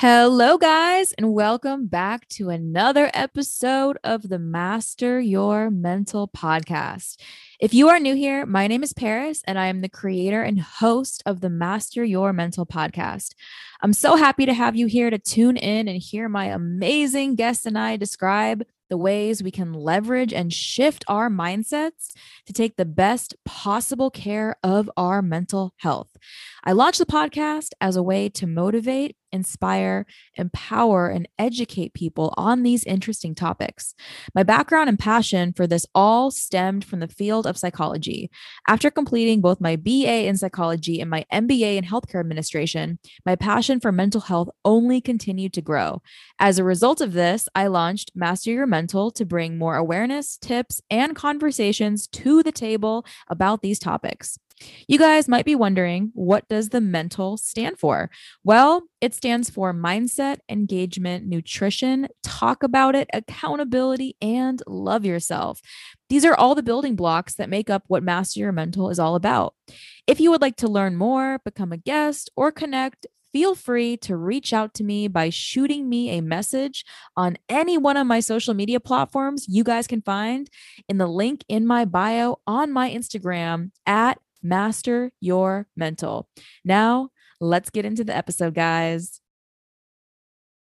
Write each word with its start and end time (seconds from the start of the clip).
Hello, 0.00 0.58
guys, 0.58 1.12
and 1.14 1.34
welcome 1.34 1.88
back 1.88 2.28
to 2.28 2.50
another 2.50 3.10
episode 3.14 3.98
of 4.04 4.28
the 4.28 4.38
Master 4.38 5.18
Your 5.18 5.70
Mental 5.70 6.28
podcast. 6.28 7.20
If 7.58 7.74
you 7.74 7.88
are 7.88 7.98
new 7.98 8.14
here, 8.14 8.46
my 8.46 8.68
name 8.68 8.84
is 8.84 8.92
Paris, 8.92 9.42
and 9.44 9.58
I 9.58 9.66
am 9.66 9.80
the 9.80 9.88
creator 9.88 10.40
and 10.40 10.60
host 10.60 11.24
of 11.26 11.40
the 11.40 11.50
Master 11.50 12.04
Your 12.04 12.32
Mental 12.32 12.64
podcast. 12.64 13.34
I'm 13.82 13.92
so 13.92 14.14
happy 14.14 14.46
to 14.46 14.54
have 14.54 14.76
you 14.76 14.86
here 14.86 15.10
to 15.10 15.18
tune 15.18 15.56
in 15.56 15.88
and 15.88 16.00
hear 16.00 16.28
my 16.28 16.44
amazing 16.44 17.34
guests 17.34 17.66
and 17.66 17.76
I 17.76 17.96
describe 17.96 18.62
the 18.88 18.96
ways 18.96 19.42
we 19.42 19.50
can 19.50 19.72
leverage 19.72 20.32
and 20.32 20.52
shift 20.52 21.04
our 21.08 21.28
mindsets 21.28 22.12
to 22.46 22.52
take 22.52 22.76
the 22.76 22.84
best 22.84 23.34
possible 23.44 24.10
care 24.10 24.56
of 24.62 24.90
our 24.96 25.22
mental 25.22 25.74
health. 25.78 26.16
I 26.64 26.72
launched 26.72 26.98
the 26.98 27.06
podcast 27.06 27.70
as 27.80 27.96
a 27.96 28.02
way 28.02 28.28
to 28.30 28.46
motivate, 28.46 29.16
inspire, 29.32 30.06
empower, 30.34 31.08
and 31.08 31.28
educate 31.38 31.94
people 31.94 32.34
on 32.36 32.62
these 32.62 32.84
interesting 32.84 33.34
topics. 33.34 33.94
My 34.34 34.42
background 34.42 34.88
and 34.88 34.98
passion 34.98 35.52
for 35.52 35.66
this 35.66 35.86
all 35.94 36.30
stemmed 36.30 36.84
from 36.84 37.00
the 37.00 37.08
field 37.08 37.46
of 37.46 37.58
psychology. 37.58 38.30
After 38.66 38.90
completing 38.90 39.40
both 39.40 39.60
my 39.60 39.76
BA 39.76 40.26
in 40.26 40.36
psychology 40.36 41.00
and 41.00 41.10
my 41.10 41.24
MBA 41.32 41.76
in 41.76 41.84
healthcare 41.84 42.20
administration, 42.20 42.98
my 43.24 43.36
passion 43.36 43.80
for 43.80 43.92
mental 43.92 44.22
health 44.22 44.48
only 44.64 45.00
continued 45.00 45.52
to 45.54 45.62
grow. 45.62 46.02
As 46.38 46.58
a 46.58 46.64
result 46.64 47.00
of 47.00 47.12
this, 47.12 47.48
I 47.54 47.66
launched 47.66 48.12
Master 48.14 48.50
Your 48.50 48.66
Mental 48.66 49.10
to 49.12 49.24
bring 49.24 49.58
more 49.58 49.76
awareness, 49.76 50.36
tips, 50.36 50.80
and 50.90 51.14
conversations 51.14 52.06
to 52.08 52.42
the 52.42 52.52
table 52.52 53.04
about 53.28 53.62
these 53.62 53.78
topics. 53.78 54.38
You 54.86 54.98
guys 54.98 55.28
might 55.28 55.44
be 55.44 55.54
wondering, 55.54 56.10
what 56.14 56.48
does 56.48 56.70
the 56.70 56.80
mental 56.80 57.36
stand 57.36 57.78
for? 57.78 58.10
Well, 58.44 58.84
it 59.00 59.14
stands 59.14 59.50
for 59.50 59.72
mindset, 59.72 60.38
engagement, 60.48 61.26
nutrition, 61.26 62.08
talk 62.22 62.62
about 62.62 62.94
it, 62.94 63.08
accountability, 63.12 64.16
and 64.20 64.62
love 64.66 65.04
yourself. 65.04 65.60
These 66.08 66.24
are 66.24 66.34
all 66.34 66.54
the 66.54 66.62
building 66.62 66.96
blocks 66.96 67.34
that 67.34 67.50
make 67.50 67.70
up 67.70 67.84
what 67.88 68.02
Master 68.02 68.40
Your 68.40 68.52
Mental 68.52 68.90
is 68.90 68.98
all 68.98 69.14
about. 69.14 69.54
If 70.06 70.20
you 70.20 70.30
would 70.30 70.42
like 70.42 70.56
to 70.56 70.68
learn 70.68 70.96
more, 70.96 71.38
become 71.44 71.72
a 71.72 71.76
guest, 71.76 72.30
or 72.34 72.50
connect, 72.50 73.06
feel 73.32 73.54
free 73.54 73.96
to 73.98 74.16
reach 74.16 74.52
out 74.52 74.74
to 74.74 74.84
me 74.84 75.08
by 75.08 75.30
shooting 75.30 75.88
me 75.88 76.10
a 76.10 76.22
message 76.22 76.84
on 77.16 77.36
any 77.48 77.76
one 77.76 77.96
of 77.96 78.06
my 78.06 78.20
social 78.20 78.54
media 78.54 78.80
platforms 78.80 79.46
you 79.48 79.62
guys 79.62 79.86
can 79.86 80.00
find 80.00 80.48
in 80.88 80.98
the 80.98 81.06
link 81.06 81.44
in 81.48 81.66
my 81.66 81.84
bio 81.84 82.40
on 82.46 82.72
my 82.72 82.90
Instagram 82.90 83.70
at 83.86 84.18
Master 84.42 85.10
Your 85.20 85.66
Mental. 85.76 86.28
Now, 86.64 87.10
let's 87.40 87.70
get 87.70 87.84
into 87.84 88.04
the 88.04 88.16
episode, 88.16 88.54
guys. 88.54 89.20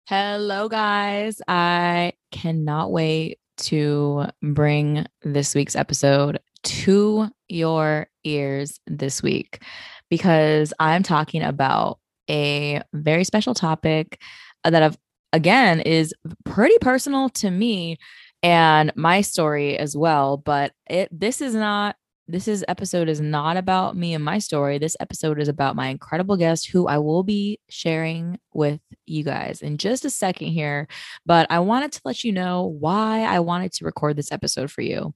Hello, 0.06 0.68
guys. 0.68 1.40
I 1.46 2.14
cannot 2.30 2.90
wait 2.90 3.38
to 3.58 4.26
bring 4.42 5.06
this 5.22 5.54
week's 5.54 5.76
episode 5.76 6.40
to 6.64 7.28
your 7.48 8.08
ears 8.24 8.80
this 8.86 9.22
week 9.22 9.62
because 10.10 10.72
I'm 10.78 11.02
talking 11.02 11.42
about 11.42 11.98
a 12.30 12.82
very 12.92 13.24
special 13.24 13.54
topic 13.54 14.20
that 14.64 14.82
I've 14.82 14.96
again 15.32 15.80
is 15.80 16.14
pretty 16.44 16.76
personal 16.80 17.28
to 17.30 17.50
me 17.50 17.98
and 18.42 18.92
my 18.96 19.22
story 19.22 19.78
as 19.78 19.96
well 19.96 20.36
but 20.36 20.72
it 20.88 21.08
this 21.10 21.40
is 21.40 21.54
not 21.54 21.96
this 22.32 22.48
is 22.48 22.64
episode 22.66 23.10
is 23.10 23.20
not 23.20 23.58
about 23.58 23.94
me 23.94 24.14
and 24.14 24.24
my 24.24 24.38
story. 24.38 24.78
This 24.78 24.96
episode 25.00 25.38
is 25.38 25.48
about 25.48 25.76
my 25.76 25.88
incredible 25.88 26.38
guest 26.38 26.70
who 26.70 26.88
I 26.88 26.96
will 26.96 27.22
be 27.22 27.60
sharing 27.68 28.38
with 28.54 28.80
you 29.04 29.22
guys 29.22 29.60
in 29.60 29.76
just 29.76 30.06
a 30.06 30.10
second 30.10 30.48
here. 30.48 30.88
But 31.26 31.46
I 31.50 31.58
wanted 31.58 31.92
to 31.92 32.00
let 32.06 32.24
you 32.24 32.32
know 32.32 32.74
why 32.80 33.24
I 33.24 33.40
wanted 33.40 33.72
to 33.74 33.84
record 33.84 34.16
this 34.16 34.32
episode 34.32 34.70
for 34.70 34.80
you. 34.80 35.14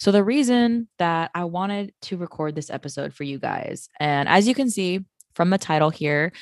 So, 0.00 0.10
the 0.10 0.24
reason 0.24 0.88
that 0.98 1.30
I 1.34 1.44
wanted 1.44 1.92
to 2.02 2.16
record 2.16 2.54
this 2.54 2.70
episode 2.70 3.12
for 3.12 3.24
you 3.24 3.38
guys, 3.38 3.90
and 4.00 4.26
as 4.26 4.48
you 4.48 4.54
can 4.54 4.70
see 4.70 5.00
from 5.34 5.50
the 5.50 5.58
title 5.58 5.90
here, 5.90 6.32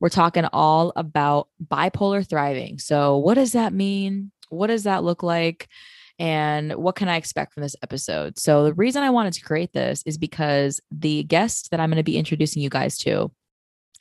we're 0.00 0.08
talking 0.08 0.44
all 0.52 0.92
about 0.96 1.48
bipolar 1.64 2.28
thriving. 2.28 2.78
So, 2.80 3.16
what 3.18 3.34
does 3.34 3.52
that 3.52 3.72
mean? 3.72 4.32
What 4.48 4.66
does 4.66 4.82
that 4.84 5.04
look 5.04 5.22
like? 5.22 5.68
And 6.18 6.72
what 6.74 6.96
can 6.96 7.08
I 7.08 7.16
expect 7.16 7.54
from 7.54 7.62
this 7.62 7.76
episode? 7.82 8.38
So, 8.38 8.64
the 8.64 8.74
reason 8.74 9.02
I 9.02 9.10
wanted 9.10 9.34
to 9.34 9.42
create 9.42 9.72
this 9.72 10.02
is 10.04 10.18
because 10.18 10.80
the 10.90 11.22
guest 11.24 11.70
that 11.70 11.80
I'm 11.80 11.90
going 11.90 11.98
to 11.98 12.02
be 12.02 12.18
introducing 12.18 12.62
you 12.62 12.70
guys 12.70 12.98
to 12.98 13.30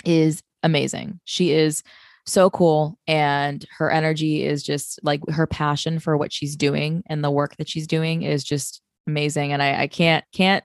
is 0.06 0.42
amazing. 0.64 1.20
She 1.26 1.52
is 1.52 1.84
so 2.28 2.50
cool 2.50 3.00
and 3.08 3.66
her 3.78 3.90
energy 3.90 4.44
is 4.46 4.62
just 4.62 5.00
like 5.02 5.22
her 5.30 5.48
passion 5.48 5.98
for 5.98 6.18
what 6.18 6.34
she's 6.34 6.56
doing 6.56 7.02
and 7.08 7.24
the 7.24 7.32
work 7.32 7.56
that 7.56 7.70
she's 7.70 7.88
doing 7.88 8.24
is 8.24 8.44
just 8.44 8.82
amazing 9.08 9.54
and 9.54 9.64
I, 9.64 9.84
I 9.84 9.88
can't 9.88 10.26
can't 10.34 10.64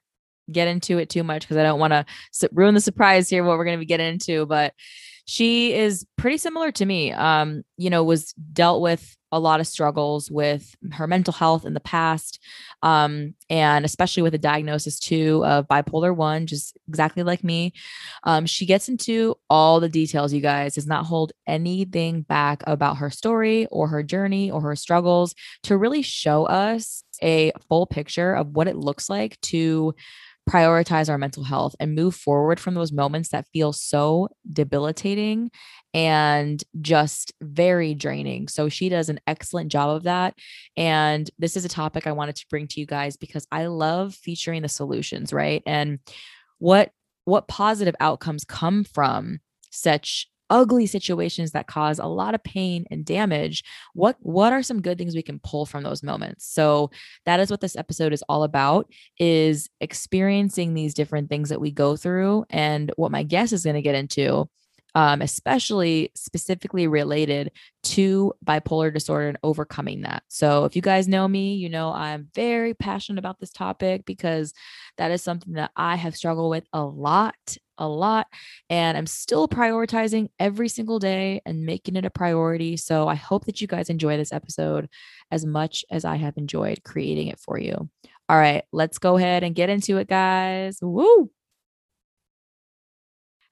get 0.50 0.66
into 0.66 0.98
it 0.98 1.08
too 1.08 1.22
much 1.22 1.42
because 1.42 1.56
I 1.56 1.62
don't 1.62 1.78
want 1.78 1.92
to 1.92 2.04
ruin 2.50 2.74
the 2.74 2.80
surprise 2.80 3.28
here 3.28 3.44
what 3.44 3.56
we're 3.56 3.64
going 3.64 3.78
to 3.78 3.80
be 3.80 3.86
getting 3.86 4.08
into 4.08 4.44
but 4.44 4.74
she 5.24 5.72
is 5.72 6.04
pretty 6.18 6.36
similar 6.36 6.72
to 6.72 6.84
me 6.84 7.12
um 7.12 7.62
you 7.76 7.91
know 7.91 8.02
was 8.02 8.32
dealt 8.52 8.82
with 8.82 9.16
a 9.32 9.41
lot 9.41 9.60
of 9.60 9.66
struggles 9.66 10.31
with 10.31 10.76
her 10.93 11.06
mental 11.06 11.32
health 11.32 11.65
in 11.65 11.75
the 11.75 11.81
past 11.81 12.38
um, 12.82 13.34
and 13.48 13.84
especially 13.84 14.22
with 14.22 14.34
a 14.34 14.38
diagnosis 14.38 14.98
too 14.98 15.44
of 15.44 15.66
bipolar 15.66 16.15
1 16.15 16.47
just 16.47 16.76
exactly 16.88 17.22
like 17.22 17.42
me. 17.42 17.72
Um, 18.25 18.47
she 18.47 18.66
gets 18.66 18.88
into 18.88 19.37
all 19.48 19.81
the 19.81 19.88
details 19.88 20.32
you 20.32 20.41
guys 20.41 20.75
does 20.75 20.87
not 20.87 21.06
hold 21.06 21.32
anything 21.47 22.22
back 22.22 22.62
about 22.66 22.98
her 22.98 23.10
story 23.10 23.66
or 23.66 23.88
her 23.88 24.03
journey 24.03 24.50
or 24.50 24.60
her 24.60 24.76
struggles 24.76 25.34
to 25.65 25.76
really 25.76 26.03
show 26.03 26.44
us 26.44 27.03
a 27.22 27.53
full 27.69 27.87
picture 27.87 28.34
of 28.34 28.48
what 28.48 28.69
it 28.69 28.76
looks 28.76 29.09
like 29.09 29.41
to 29.41 29.94
prioritize 30.48 31.09
our 31.09 31.19
mental 31.19 31.44
health 31.44 31.75
and 31.78 31.94
move 31.94 32.15
forward 32.15 32.59
from 32.59 32.75
those 32.75 32.92
moments 32.92 33.28
that 33.28 33.47
feel 33.53 33.72
so 33.72 34.28
debilitating 34.53 35.50
and 35.94 36.62
just 36.80 37.32
very 37.42 37.94
draining. 37.94 38.48
So 38.48 38.69
she 38.69 38.88
does 38.88 39.08
an 39.08 39.20
excellent 39.26 39.70
job 39.70 39.91
of 39.91 40.04
that. 40.04 40.34
And 40.76 41.30
this 41.38 41.56
is 41.56 41.64
a 41.64 41.69
topic 41.69 42.06
I 42.06 42.12
wanted 42.12 42.36
to 42.36 42.47
bring 42.48 42.66
to 42.69 42.80
you 42.80 42.86
guys 42.86 43.16
because 43.16 43.47
I 43.53 43.66
love 43.66 44.14
featuring 44.14 44.62
the 44.62 44.69
solutions, 44.69 45.32
right? 45.32 45.62
And 45.66 45.98
what 46.58 46.91
what 47.25 47.47
positive 47.47 47.94
outcomes 48.00 48.44
come 48.44 48.84
from 48.84 49.41
such 49.70 50.28
ugly 50.50 50.86
situations 50.86 51.53
that 51.53 51.66
cause 51.66 51.98
a 51.98 52.04
lot 52.04 52.34
of 52.34 52.44
pain 52.44 52.84
and 52.91 53.06
damage 53.06 53.64
what 53.94 54.16
what 54.20 54.53
are 54.53 54.62
some 54.62 54.82
good 54.82 54.98
things 54.98 55.14
we 55.14 55.22
can 55.22 55.41
pull 55.42 55.64
from 55.64 55.82
those 55.82 56.03
moments 56.03 56.47
so 56.47 56.91
that 57.24 57.41
is 57.41 57.50
what 57.50 57.62
this 57.62 57.74
episode 57.74 58.12
is 58.12 58.22
all 58.28 58.42
about 58.42 58.86
is 59.19 59.70
experiencing 59.80 60.74
these 60.74 60.92
different 60.92 61.30
things 61.30 61.48
that 61.48 61.60
we 61.60 61.70
go 61.70 61.97
through 61.97 62.44
and 62.50 62.92
what 62.97 63.10
my 63.10 63.22
guest 63.22 63.53
is 63.54 63.64
going 63.64 63.76
to 63.76 63.82
get 63.82 63.94
into 63.94 64.47
um, 64.94 65.22
especially 65.22 66.10
specifically 66.14 66.86
related 66.86 67.53
to 67.82 68.32
bipolar 68.44 68.92
disorder 68.92 69.28
and 69.28 69.38
overcoming 69.42 70.03
that. 70.03 70.22
So, 70.28 70.64
if 70.64 70.76
you 70.76 70.82
guys 70.82 71.08
know 71.08 71.26
me, 71.26 71.54
you 71.54 71.69
know 71.69 71.92
I'm 71.92 72.28
very 72.34 72.75
passionate 72.75 73.19
about 73.19 73.41
this 73.41 73.53
topic 73.53 74.04
because 74.04 74.53
that 74.98 75.10
is 75.10 75.22
something 75.22 75.54
that 75.54 75.70
I 75.76 75.97
have 75.97 76.16
struggled 76.16 76.50
with 76.50 76.64
a 76.72 76.84
lot, 76.84 77.56
a 77.78 77.88
lot. 77.88 78.26
And 78.69 78.97
I'm 78.98 79.06
still 79.06 79.48
prioritizing 79.48 80.28
every 80.38 80.69
single 80.69 80.98
day 80.98 81.41
and 81.47 81.64
making 81.64 81.97
it 81.97 82.04
a 82.04 82.10
priority. 82.10 82.76
So, 82.76 83.09
I 83.09 83.14
hope 83.14 83.47
that 83.47 83.60
you 83.60 83.66
guys 83.66 83.91
enjoy 83.91 84.16
this 84.16 84.32
episode 84.32 84.88
as 85.30 85.47
much 85.47 85.84
as 85.91 86.04
I 86.04 86.16
have 86.16 86.36
enjoyed 86.36 86.82
creating 86.84 87.28
it 87.28 87.41
for 87.41 87.59
you. 87.59 87.88
All 88.28 88.38
right, 88.38 88.64
let's 88.72 88.98
go 88.98 89.16
ahead 89.16 89.42
and 89.42 89.54
get 89.54 89.70
into 89.70 89.97
it, 89.98 90.09
guys. 90.09 90.78
Woo! 90.80 91.30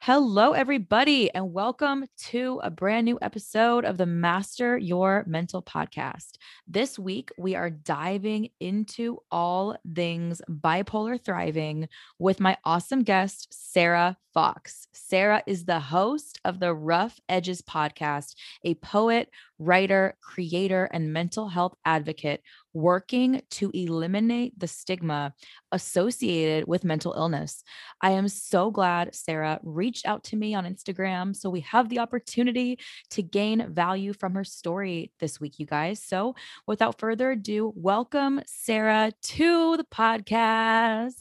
Hello, 0.05 0.53
everybody, 0.53 1.31
and 1.35 1.53
welcome 1.53 2.07
to 2.17 2.59
a 2.65 2.71
brand 2.71 3.05
new 3.05 3.19
episode 3.21 3.85
of 3.85 3.99
the 3.99 4.07
Master 4.07 4.79
Your 4.79 5.25
Mental 5.27 5.63
podcast. 5.63 6.39
This 6.67 6.99
week, 6.99 7.31
we 7.37 7.55
are 7.55 7.69
diving 7.69 8.49
into 8.61 9.19
all 9.31 9.77
things 9.95 10.41
bipolar 10.49 11.23
thriving 11.23 11.87
with 12.19 12.41
my 12.41 12.57
awesome 12.65 13.03
guest, 13.03 13.49
Sarah 13.51 14.17
Fox. 14.33 14.89
Sarah 14.95 15.43
is 15.47 15.67
the 15.67 15.81
host 15.81 16.41
of 16.47 16.61
the 16.61 16.73
Rough 16.73 17.21
Edges 17.29 17.61
podcast, 17.61 18.37
a 18.65 18.77
poet, 18.77 19.29
writer, 19.59 20.17
creator, 20.23 20.89
and 20.95 21.13
mental 21.13 21.47
health 21.47 21.75
advocate 21.85 22.43
working 22.73 23.43
to 23.51 23.71
eliminate 23.75 24.59
the 24.59 24.69
stigma 24.69 25.35
associated 25.73 26.67
with 26.67 26.85
mental 26.85 27.13
illness. 27.15 27.63
I 28.01 28.13
am 28.13 28.29
so 28.29 28.71
glad 28.71 29.15
Sarah 29.15 29.59
reached 29.63 30.07
out 30.07 30.25
to 30.25 30.37
me 30.37 30.55
on 30.55 30.65
Instagram. 30.65 31.35
So 31.35 31.51
we 31.51 31.61
have 31.61 31.89
the 31.89 31.99
opportunity 31.99 32.79
to 33.11 33.23
gain 33.23 33.73
value 33.73 34.13
from 34.13 34.35
her 34.35 34.45
story 34.45 35.13
this 35.21 35.41
week, 35.41 35.59
you 35.59 35.67
guys. 35.67 36.03
So 36.03 36.35
without 36.67 36.99
further 36.99 37.33
ado, 37.33 37.73
welcome 37.77 38.41
Sarah 38.47 39.13
to 39.23 39.77
the 39.77 39.85
podcast. 39.85 41.15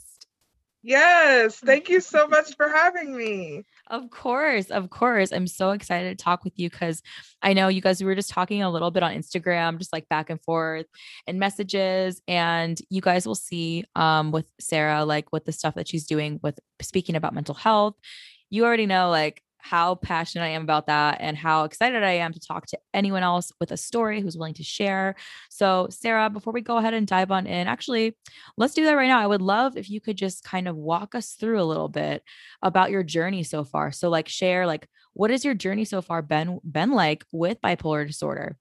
Yes, 0.82 1.56
thank 1.66 1.90
you 1.90 2.00
so 2.00 2.28
much 2.28 2.56
for 2.56 2.70
having 2.70 3.16
me. 3.16 3.64
Of 3.90 4.12
course, 4.12 4.68
of 4.68 4.92
course. 4.92 5.32
I'm 5.32 5.48
so 5.48 5.72
excited 5.72 6.16
to 6.16 6.24
talk 6.24 6.44
with 6.44 6.54
you 6.60 6.70
because 6.70 7.02
I 7.42 7.54
know 7.54 7.70
you 7.70 7.82
guys 7.82 8.00
we 8.00 8.06
were 8.06 8.14
just 8.14 8.30
talking 8.30 8.62
a 8.62 8.70
little 8.70 8.92
bit 8.92 9.02
on 9.02 9.14
Instagram, 9.16 9.80
just 9.80 9.92
like 9.92 10.08
back 10.10 10.30
and 10.30 10.40
forth 10.44 10.86
and 11.26 11.40
messages. 11.40 12.22
And 12.28 12.80
you 12.92 13.02
guys 13.02 13.26
will 13.26 13.34
see 13.36 13.86
um 13.96 14.32
with 14.32 14.46
Sarah, 14.60 15.06
like 15.06 15.32
with 15.34 15.46
the 15.46 15.52
stuff 15.52 15.74
that 15.74 15.88
she's 15.88 16.06
doing 16.06 16.40
with 16.44 16.60
speaking 16.82 17.16
about 17.16 17.34
mental 17.34 17.56
health. 17.56 17.96
You 18.52 18.64
already 18.66 18.86
know 18.86 19.10
like 19.10 19.42
how 19.60 19.96
passionate 19.96 20.46
I 20.46 20.50
am 20.50 20.64
about 20.64 20.88
that 20.88 21.18
and 21.20 21.38
how 21.38 21.66
excited 21.66 22.02
I 22.02 22.14
am 22.14 22.34
to 22.34 22.40
talk 22.40 22.66
to 22.68 22.80
anyone 22.94 23.24
else 23.24 23.52
with 23.60 23.72
a 23.72 23.78
story 23.78 24.22
who's 24.22 24.38
willing 24.38 24.54
to 24.56 24.64
share. 24.64 25.16
So, 25.50 25.88
Sarah, 25.92 26.30
before 26.30 26.54
we 26.54 26.62
go 26.62 26.78
ahead 26.78 26.94
and 26.94 27.06
dive 27.06 27.30
on 27.30 27.46
in, 27.46 27.68
actually, 27.68 28.18
let's 28.58 28.74
do 28.74 28.86
that 28.86 28.96
right 28.96 29.08
now. 29.08 29.20
I 29.20 29.28
would 29.28 29.42
love 29.42 29.78
if 29.78 29.90
you 29.90 30.00
could 30.00 30.18
just 30.18 30.44
kind 30.44 30.68
of 30.68 30.76
walk 30.76 31.14
us 31.14 31.34
through 31.34 31.62
a 31.62 31.64
little 31.64 31.90
bit 31.90 32.24
about 32.62 32.90
your 32.90 33.04
journey 33.04 33.44
so 33.44 33.64
far. 33.64 33.92
So, 33.92 34.10
like, 34.10 34.30
share 34.30 34.66
like 34.66 34.88
what 35.14 35.32
is 35.32 35.44
your 35.44 35.54
journey 35.54 35.84
so 35.84 36.02
far 36.02 36.22
been 36.22 36.62
been 36.64 36.92
like 36.92 37.26
with 37.34 37.60
bipolar 37.62 38.08
disorder? 38.08 38.58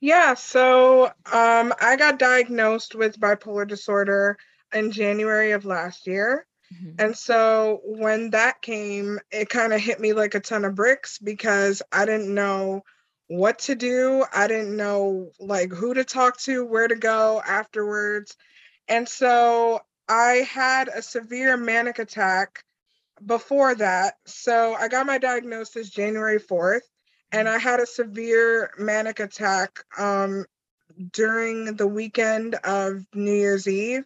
Yeah, 0.00 0.34
so 0.34 1.06
um, 1.32 1.72
I 1.80 1.94
got 1.96 2.18
diagnosed 2.18 2.96
with 2.96 3.20
bipolar 3.20 3.68
disorder 3.68 4.36
in 4.74 4.90
January 4.90 5.52
of 5.52 5.64
last 5.64 6.08
year. 6.08 6.47
Mm-hmm. 6.74 6.90
And 6.98 7.16
so 7.16 7.80
when 7.84 8.30
that 8.30 8.62
came, 8.62 9.18
it 9.30 9.48
kind 9.48 9.72
of 9.72 9.80
hit 9.80 10.00
me 10.00 10.12
like 10.12 10.34
a 10.34 10.40
ton 10.40 10.64
of 10.64 10.74
bricks 10.74 11.18
because 11.18 11.82
I 11.92 12.04
didn't 12.04 12.32
know 12.32 12.82
what 13.28 13.60
to 13.60 13.74
do. 13.74 14.24
I 14.34 14.48
didn't 14.48 14.76
know 14.76 15.30
like 15.38 15.70
who 15.70 15.94
to 15.94 16.04
talk 16.04 16.38
to, 16.40 16.64
where 16.64 16.88
to 16.88 16.96
go 16.96 17.42
afterwards. 17.46 18.36
And 18.88 19.08
so 19.08 19.80
I 20.08 20.46
had 20.50 20.88
a 20.88 21.02
severe 21.02 21.56
manic 21.56 21.98
attack 21.98 22.64
before 23.24 23.74
that. 23.74 24.14
So 24.26 24.74
I 24.74 24.88
got 24.88 25.06
my 25.06 25.18
diagnosis 25.18 25.90
January 25.90 26.38
4th 26.38 26.80
and 27.32 27.46
mm-hmm. 27.46 27.56
I 27.56 27.58
had 27.58 27.80
a 27.80 27.86
severe 27.86 28.70
manic 28.78 29.20
attack 29.20 29.84
um, 29.98 30.46
during 31.12 31.76
the 31.76 31.86
weekend 31.86 32.54
of 32.64 33.04
New 33.14 33.32
Year's 33.32 33.68
Eve. 33.68 34.04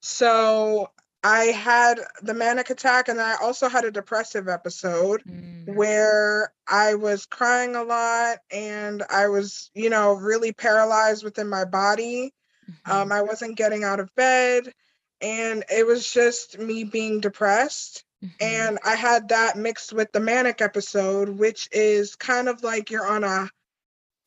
So 0.00 0.90
I 1.24 1.44
had 1.46 2.00
the 2.22 2.34
manic 2.34 2.70
attack 2.70 3.08
and 3.08 3.20
I 3.20 3.36
also 3.36 3.68
had 3.68 3.84
a 3.84 3.92
depressive 3.92 4.48
episode 4.48 5.22
mm. 5.24 5.72
where 5.72 6.52
I 6.66 6.94
was 6.94 7.26
crying 7.26 7.76
a 7.76 7.84
lot 7.84 8.38
and 8.50 9.04
I 9.08 9.28
was, 9.28 9.70
you 9.74 9.88
know, 9.88 10.14
really 10.14 10.52
paralyzed 10.52 11.22
within 11.22 11.48
my 11.48 11.64
body. 11.64 12.34
Mm-hmm. 12.68 12.90
Um, 12.90 13.12
I 13.12 13.22
wasn't 13.22 13.56
getting 13.56 13.84
out 13.84 14.00
of 14.00 14.14
bed 14.16 14.72
and 15.20 15.64
it 15.70 15.86
was 15.86 16.12
just 16.12 16.58
me 16.58 16.82
being 16.82 17.20
depressed. 17.20 18.04
Mm-hmm. 18.24 18.34
And 18.40 18.78
I 18.84 18.96
had 18.96 19.28
that 19.28 19.56
mixed 19.56 19.92
with 19.92 20.10
the 20.10 20.20
manic 20.20 20.60
episode, 20.60 21.28
which 21.28 21.68
is 21.70 22.16
kind 22.16 22.48
of 22.48 22.64
like 22.64 22.90
you're 22.90 23.06
on 23.06 23.22
a 23.22 23.48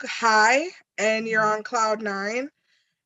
high 0.02 0.68
and 0.98 1.28
you're 1.28 1.42
mm-hmm. 1.42 1.58
on 1.58 1.64
cloud 1.64 2.02
nine 2.02 2.50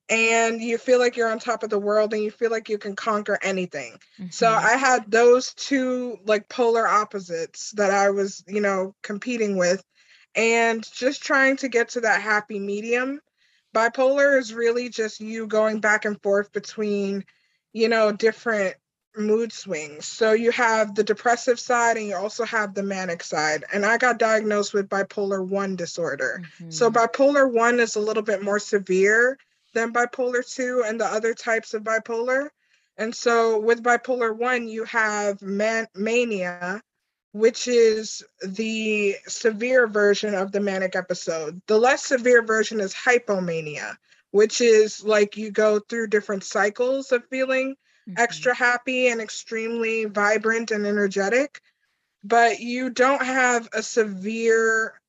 and 0.09 0.61
you 0.61 0.77
feel 0.77 0.97
like 0.97 1.15
you're 1.15 1.29
on 1.29 1.39
top 1.39 1.63
of 1.63 1.69
the 1.69 1.79
world 1.79 2.13
and 2.13 2.23
you 2.23 2.31
feel 2.31 2.49
like 2.49 2.67
you 2.67 2.79
can 2.79 2.95
conquer 2.95 3.37
anything. 3.41 3.93
Mm-hmm. 4.19 4.29
So 4.31 4.49
I 4.49 4.75
had 4.75 5.09
those 5.09 5.53
two 5.53 6.17
like 6.25 6.49
polar 6.49 6.87
opposites 6.87 7.71
that 7.71 7.91
I 7.91 8.09
was, 8.09 8.43
you 8.47 8.61
know, 8.61 8.95
competing 9.03 9.55
with 9.55 9.83
and 10.35 10.85
just 10.91 11.23
trying 11.23 11.57
to 11.57 11.69
get 11.69 11.89
to 11.89 12.01
that 12.01 12.21
happy 12.21 12.59
medium. 12.59 13.21
Bipolar 13.75 14.39
is 14.39 14.53
really 14.53 14.89
just 14.89 15.21
you 15.21 15.45
going 15.45 15.79
back 15.79 16.05
and 16.05 16.19
forth 16.21 16.51
between, 16.51 17.23
you 17.71 17.87
know, 17.87 18.11
different 18.11 18.75
mood 19.15 19.51
swings. 19.51 20.07
So 20.07 20.33
you 20.33 20.49
have 20.51 20.95
the 20.95 21.03
depressive 21.03 21.59
side 21.59 21.97
and 21.97 22.07
you 22.07 22.15
also 22.15 22.45
have 22.45 22.73
the 22.73 22.81
manic 22.81 23.23
side. 23.23 23.63
And 23.71 23.85
I 23.85 23.97
got 23.97 24.17
diagnosed 24.17 24.73
with 24.73 24.89
bipolar 24.89 25.45
1 25.45 25.75
disorder. 25.75 26.41
Mm-hmm. 26.43 26.71
So 26.71 26.89
bipolar 26.89 27.51
1 27.51 27.79
is 27.79 27.95
a 27.95 27.99
little 27.99 28.23
bit 28.23 28.41
more 28.41 28.59
severe 28.59 29.37
than 29.73 29.93
bipolar 29.93 30.47
2 30.47 30.83
and 30.85 30.99
the 30.99 31.05
other 31.05 31.33
types 31.33 31.73
of 31.73 31.83
bipolar. 31.83 32.49
And 32.97 33.15
so 33.15 33.59
with 33.59 33.83
bipolar 33.83 34.35
1, 34.35 34.67
you 34.67 34.83
have 34.85 35.41
man- 35.41 35.87
mania, 35.95 36.81
which 37.31 37.67
is 37.67 38.23
the 38.45 39.15
severe 39.27 39.87
version 39.87 40.33
of 40.33 40.51
the 40.51 40.59
manic 40.59 40.95
episode. 40.95 41.61
The 41.67 41.77
less 41.77 42.03
severe 42.03 42.41
version 42.41 42.79
is 42.79 42.93
hypomania, 42.93 43.97
which 44.31 44.61
is 44.61 45.03
like 45.03 45.37
you 45.37 45.51
go 45.51 45.79
through 45.79 46.07
different 46.07 46.43
cycles 46.43 47.11
of 47.11 47.25
feeling 47.29 47.75
mm-hmm. 48.09 48.13
extra 48.17 48.53
happy 48.53 49.07
and 49.07 49.21
extremely 49.21 50.05
vibrant 50.05 50.71
and 50.71 50.85
energetic, 50.85 51.61
but 52.23 52.59
you 52.59 52.89
don't 52.89 53.23
have 53.23 53.69
a 53.73 53.83
severe 53.83 54.99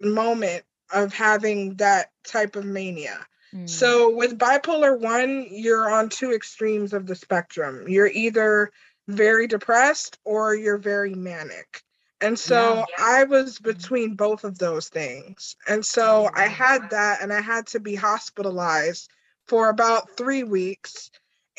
moment 0.00 0.64
of 0.92 1.12
having 1.12 1.74
that 1.76 2.10
type 2.24 2.56
of 2.56 2.64
mania. 2.64 3.26
Mm. 3.54 3.68
So 3.68 4.14
with 4.14 4.38
bipolar 4.38 4.98
1, 4.98 5.48
you're 5.50 5.90
on 5.90 6.08
two 6.08 6.32
extremes 6.32 6.92
of 6.92 7.06
the 7.06 7.14
spectrum. 7.14 7.84
You're 7.88 8.08
either 8.08 8.70
very 9.08 9.46
depressed 9.46 10.18
or 10.24 10.54
you're 10.54 10.78
very 10.78 11.14
manic. 11.14 11.82
And 12.20 12.38
so 12.38 12.74
yeah, 12.74 12.84
yeah. 12.98 13.04
I 13.04 13.24
was 13.24 13.58
mm-hmm. 13.58 13.70
between 13.70 14.14
both 14.14 14.44
of 14.44 14.58
those 14.58 14.88
things. 14.88 15.56
And 15.68 15.84
so 15.84 16.30
I 16.34 16.48
had 16.48 16.90
that 16.90 17.22
and 17.22 17.32
I 17.32 17.40
had 17.40 17.66
to 17.68 17.80
be 17.80 17.94
hospitalized 17.94 19.10
for 19.46 19.68
about 19.68 20.16
3 20.16 20.44
weeks. 20.44 21.10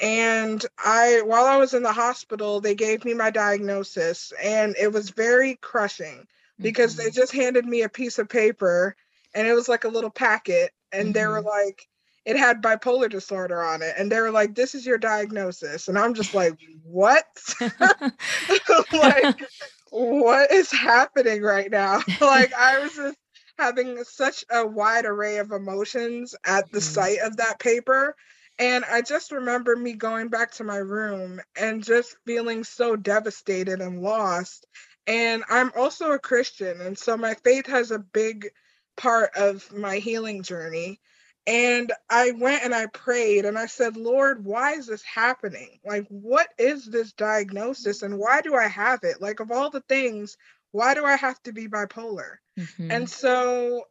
And 0.02 0.66
I 0.78 1.22
while 1.24 1.46
I 1.46 1.58
was 1.58 1.74
in 1.74 1.84
the 1.84 1.94
hospital, 1.94 2.60
they 2.60 2.76
gave 2.76 3.06
me 3.06 3.14
my 3.14 3.30
diagnosis 3.30 4.34
and 4.44 4.76
it 4.78 4.92
was 4.92 5.12
very 5.12 5.56
crushing 5.56 6.28
because 6.60 6.96
mm-hmm. 6.96 7.06
they 7.06 7.12
just 7.12 7.32
handed 7.32 7.66
me 7.66 7.84
a 7.84 7.90
piece 7.90 8.18
of 8.20 8.28
paper 8.28 8.96
and 9.36 9.48
it 9.48 9.54
was 9.54 9.70
like 9.70 9.84
a 9.84 9.90
little 9.90 10.10
packet 10.10 10.72
and 10.92 11.08
mm-hmm. 11.08 11.12
they 11.14 11.28
were 11.28 11.40
mm-hmm. 11.40 11.48
like 11.48 11.88
it 12.26 12.38
had 12.38 12.64
bipolar 12.64 13.10
disorder 13.10 13.62
on 13.62 13.84
it 13.84 13.94
and 13.98 14.12
they 14.12 14.20
were 14.20 14.32
like 14.32 14.56
this 14.56 14.74
is 14.74 14.86
your 14.86 14.98
diagnosis 14.98 15.88
and 15.88 15.98
i'm 15.98 16.14
just 16.14 16.34
like 16.34 16.58
what 16.84 17.26
like 18.94 19.40
what 19.92 20.52
is 20.52 20.72
happening 20.72 21.42
right 21.42 21.70
now 21.70 22.02
like 22.22 22.54
i 22.56 22.80
was 22.80 22.96
just 22.96 23.18
having 23.60 24.04
such 24.04 24.44
a 24.52 24.66
wide 24.66 25.06
array 25.06 25.38
of 25.38 25.52
emotions 25.52 26.34
at 26.46 26.70
the 26.72 26.80
mm-hmm. 26.80 26.94
sight 26.94 27.18
of 27.24 27.38
that 27.38 27.60
paper 27.60 28.16
and 28.58 28.86
I 28.86 29.02
just 29.02 29.32
remember 29.32 29.76
me 29.76 29.94
going 29.94 30.30
back 30.30 30.52
to 30.54 30.64
my 30.64 30.78
room 30.78 31.42
and 31.60 31.84
just 31.84 32.16
feeling 32.26 32.64
so 32.64 32.96
devastated 32.96 33.82
and 33.82 34.02
lost. 34.02 34.66
And 35.08 35.44
I'm 35.50 35.72
also 35.76 36.12
a 36.12 36.20
Christian. 36.20 36.80
And 36.80 36.98
so 36.98 37.18
my 37.18 37.34
faith 37.34 37.68
has 37.68 37.92
a 37.92 38.00
big 38.00 38.50
part 38.96 39.36
of 39.36 39.72
my 39.74 39.98
healing 39.98 40.44
journey. 40.44 41.00
And 41.48 41.92
I 42.10 42.32
went 42.32 42.64
and 42.64 42.74
I 42.74 42.88
prayed 42.88 43.46
and 43.46 43.58
I 43.58 43.68
said, 43.68 43.98
Lord, 43.98 44.44
why 44.44 44.74
is 44.74 44.88
this 44.88 45.04
happening? 45.04 45.80
Like, 45.86 46.08
what 46.10 46.48
is 46.58 46.86
this 46.86 47.14
diagnosis 47.14 48.02
and 48.02 48.18
why 48.18 48.42
do 48.42 48.56
I 48.56 48.68
have 48.68 49.00
it? 49.04 49.22
Like, 49.22 49.40
of 49.40 49.52
all 49.52 49.70
the 49.70 49.82
things, 49.82 50.38
why 50.72 50.96
do 50.96 51.06
I 51.06 51.16
have 51.16 51.42
to 51.44 51.54
be 51.54 51.68
bipolar? 51.68 52.38
Mm-hmm. 52.60 52.90
And 52.90 53.10
so, 53.10 53.84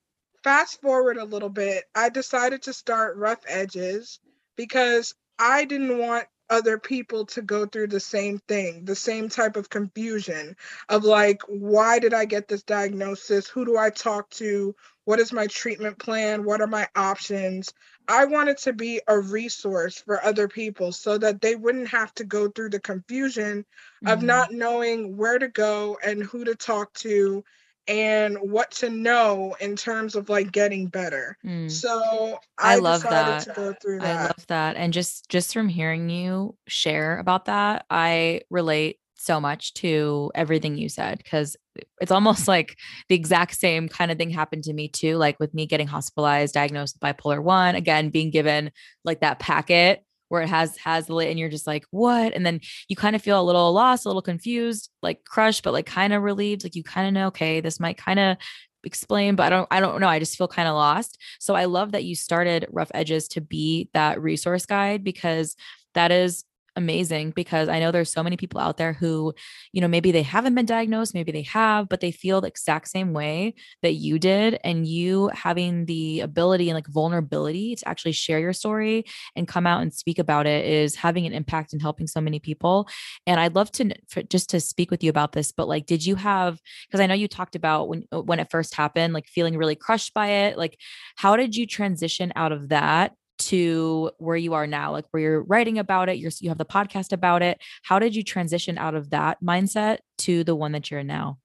fast 0.43 0.81
forward 0.81 1.17
a 1.17 1.25
little 1.25 1.49
bit, 1.49 1.85
I 1.95 2.09
decided 2.09 2.63
to 2.63 2.73
start 2.73 3.17
Rough 3.17 3.41
Edges 3.47 4.19
because 4.57 5.15
I 5.39 5.65
didn't 5.65 5.99
want 5.99 6.27
other 6.51 6.79
people 6.79 7.27
to 7.27 7.43
go 7.43 7.67
through 7.67 7.89
the 7.89 8.01
same 8.01 8.39
thing, 8.49 8.85
the 8.85 8.95
same 8.95 9.29
type 9.29 9.57
of 9.57 9.71
confusion 9.71 10.57
of 10.89 11.05
like, 11.05 11.43
why 11.49 11.99
did 11.99 12.15
I 12.15 12.25
get 12.25 12.49
this 12.49 12.63
diagnosis? 12.63 13.49
Who 13.49 13.65
do 13.65 13.77
I 13.77 13.91
talk 13.91 14.31
to? 14.31 14.75
What 15.05 15.21
is 15.21 15.33
my 15.33 15.47
treatment 15.47 15.99
plan? 15.99 16.45
What 16.45 16.61
are 16.61 16.67
my 16.67 16.89
options? 16.95 17.73
I 18.09 18.27
wanted 18.27 18.59
to 18.59 18.73
be 18.73 19.01
a 19.09 19.19
resource 19.19 19.99
for 19.99 20.23
other 20.25 20.49
people 20.49 20.93
so 20.93 21.17
that 21.19 21.41
they 21.41 21.57
wouldn't 21.57 21.89
have 21.89 22.13
to 22.15 22.25
go 22.25 22.49
through 22.49 22.71
the 22.71 22.81
confusion 22.81 23.65
mm-hmm. 24.05 24.09
of 24.09 24.23
not 24.23 24.53
knowing 24.53 25.17
where 25.17 25.39
to 25.39 25.49
go 25.49 25.99
and 26.05 26.23
who 26.23 26.45
to 26.45 26.55
talk 26.55 26.93
to 26.95 27.45
and 27.87 28.39
what 28.39 28.71
to 28.71 28.89
know 28.89 29.57
in 29.61 29.77
terms 29.77 30.15
of 30.15 30.29
like 30.29 30.53
getting 30.53 30.87
better. 30.87 31.37
Mm. 31.45 31.71
So 31.71 32.39
I, 32.59 32.75
I 32.75 32.77
love 32.77 33.03
that. 33.03 33.47
that. 33.47 33.77
I 34.01 34.25
love 34.25 34.47
that. 34.49 34.77
And 34.77 34.93
just 34.93 35.29
just 35.29 35.53
from 35.53 35.69
hearing 35.69 36.09
you 36.09 36.57
share 36.67 37.19
about 37.19 37.47
that, 37.47 37.85
I 37.91 38.43
relate 38.51 38.99
so 39.17 39.41
much 39.41 39.73
to 39.75 40.31
everything 40.35 40.77
you 40.77 40.89
said 40.89 41.19
because 41.19 41.57
it's 42.01 42.13
almost 42.13 42.47
like 42.49 42.77
the 43.09 43.15
exact 43.15 43.57
same 43.57 43.89
kind 43.89 44.11
of 44.11 44.19
thing 44.19 44.31
happened 44.31 44.65
to 44.65 44.73
me 44.73 44.89
too 44.89 45.17
like 45.17 45.39
with 45.41 45.55
me 45.55 45.67
getting 45.67 45.87
hospitalized 45.87 46.53
diagnosed 46.53 46.99
with 47.01 47.17
bipolar 47.17 47.43
1 47.43 47.75
again 47.75 48.11
being 48.11 48.31
given 48.31 48.71
like 49.03 49.21
that 49.21 49.39
packet 49.39 50.05
where 50.35 50.43
it 50.43 50.49
has 50.49 50.77
has 50.79 51.07
the 51.07 51.15
lit 51.15 51.31
and 51.31 51.39
you're 51.39 51.49
just 51.49 51.67
like 51.67 51.87
what? 51.91 52.35
And 52.35 52.45
then 52.45 52.61
you 52.89 52.97
kind 52.97 53.17
of 53.17 53.23
feel 53.23 53.41
a 53.41 53.43
little 53.43 53.73
lost 53.73 54.05
a 54.05 54.09
little 54.09 54.21
confused 54.21 54.91
like 55.03 55.25
crushed 55.25 55.63
but 55.63 55.73
like 55.73 55.87
kind 55.87 56.13
of 56.13 56.23
relieved 56.23 56.65
like 56.65 56.75
you 56.75 56.83
kind 56.83 57.07
of 57.07 57.15
know 57.15 57.29
okay 57.29 57.61
this 57.61 57.81
might 57.81 57.97
kind 57.97 58.19
of 58.19 58.37
explain 58.85 59.35
but 59.35 59.45
i 59.45 59.49
don't 59.49 59.69
i 59.71 59.81
don't 59.81 60.01
know 60.01 60.09
i 60.09 60.19
just 60.19 60.37
feel 60.37 60.49
kind 60.49 60.69
of 60.69 60.75
lost. 60.75 61.19
So 61.39 61.55
i 61.55 61.65
love 61.65 61.93
that 61.93 62.05
you 62.05 62.15
started 62.15 62.67
rough 62.71 62.91
edges 62.93 63.29
to 63.29 63.41
be 63.41 63.89
that 63.95 64.21
resource 64.21 64.67
guide 64.67 65.05
because 65.05 65.57
that 65.95 66.11
is 66.11 66.45
amazing 66.77 67.31
because 67.31 67.69
I 67.69 67.79
know 67.79 67.91
there's 67.91 68.13
so 68.13 68.23
many 68.23 68.37
people 68.37 68.61
out 68.61 68.77
there 68.77 68.93
who, 68.93 69.33
you 69.73 69.81
know, 69.81 69.89
maybe 69.89 70.13
they 70.13 70.23
haven't 70.23 70.55
been 70.55 70.67
diagnosed, 70.67 71.15
maybe 71.15 71.33
they 71.33 71.43
have, 71.43 71.89
but 71.89 72.01
they 72.01 72.11
feel 72.11 72.41
the 72.41 72.49
exact 72.49 72.89
same 72.89 73.13
way 73.13 73.55
that 73.83 73.95
you 73.95 74.19
did. 74.19 74.59
And 74.65 74.87
you 74.87 75.31
having 75.33 75.87
the 75.87 76.21
ability 76.21 76.69
and 76.69 76.75
like 76.75 76.87
vulnerability 76.89 77.77
to 77.77 77.89
actually 77.89 78.13
share 78.13 78.39
your 78.39 78.53
story 78.53 79.05
and 79.37 79.49
come 79.49 79.67
out 79.67 79.83
and 79.83 79.93
speak 79.93 80.19
about 80.19 80.47
it 80.47 80.65
is 80.67 80.97
having 80.97 81.27
an 81.27 81.33
impact 81.33 81.73
and 81.73 81.83
helping 81.83 82.07
so 82.07 82.21
many 82.21 82.39
people. 82.39 82.89
And 83.27 83.39
I'd 83.39 83.55
love 83.55 83.71
to 83.73 83.95
for, 84.09 84.23
just 84.23 84.51
to 84.51 84.61
speak 84.61 84.91
with 84.91 85.03
you 85.05 85.11
about 85.11 85.33
this, 85.33 85.53
but 85.53 85.69
like, 85.69 85.87
did 85.87 86.05
you 86.05 86.17
have, 86.17 86.61
because 86.87 87.01
I 87.01 87.07
know 87.07 87.15
you 87.15 87.29
talked 87.29 87.57
about 87.57 87.89
when, 87.89 88.05
uh, 88.13 88.23
when 88.23 88.41
it 88.41 88.51
first 88.51 88.75
happened, 88.75 89.15
like 89.15 89.27
feeling 89.27 89.57
really 89.57 89.77
crushed 89.77 90.15
by 90.15 90.29
it. 90.29 90.59
Like, 90.59 90.79
how 91.17 91.37
did 91.37 91.55
you 91.55 91.67
transition 91.67 92.33
out 92.37 92.53
of 92.53 92.71
that 92.71 93.13
to 93.39 94.11
where 94.19 94.37
you 94.37 94.55
are 94.55 94.67
now 94.67 94.93
like 94.93 95.05
where 95.11 95.23
you're 95.23 95.43
writing 95.43 95.79
about 95.79 96.09
it 96.09 96.19
you're 96.19 96.31
you 96.41 96.49
have 96.49 96.59
the 96.59 96.65
podcast 96.65 97.13
about 97.13 97.43
it. 97.43 97.61
How 97.83 97.99
did 97.99 98.15
you 98.15 98.23
transition 98.23 98.79
out 98.79 98.95
of 98.95 99.11
that 99.11 99.43
mindset 99.43 99.99
to 100.19 100.45
the 100.45 100.55
one 100.55 100.73
that 100.73 100.91
you're 100.91 101.01
in 101.01 101.07
now? 101.07 101.39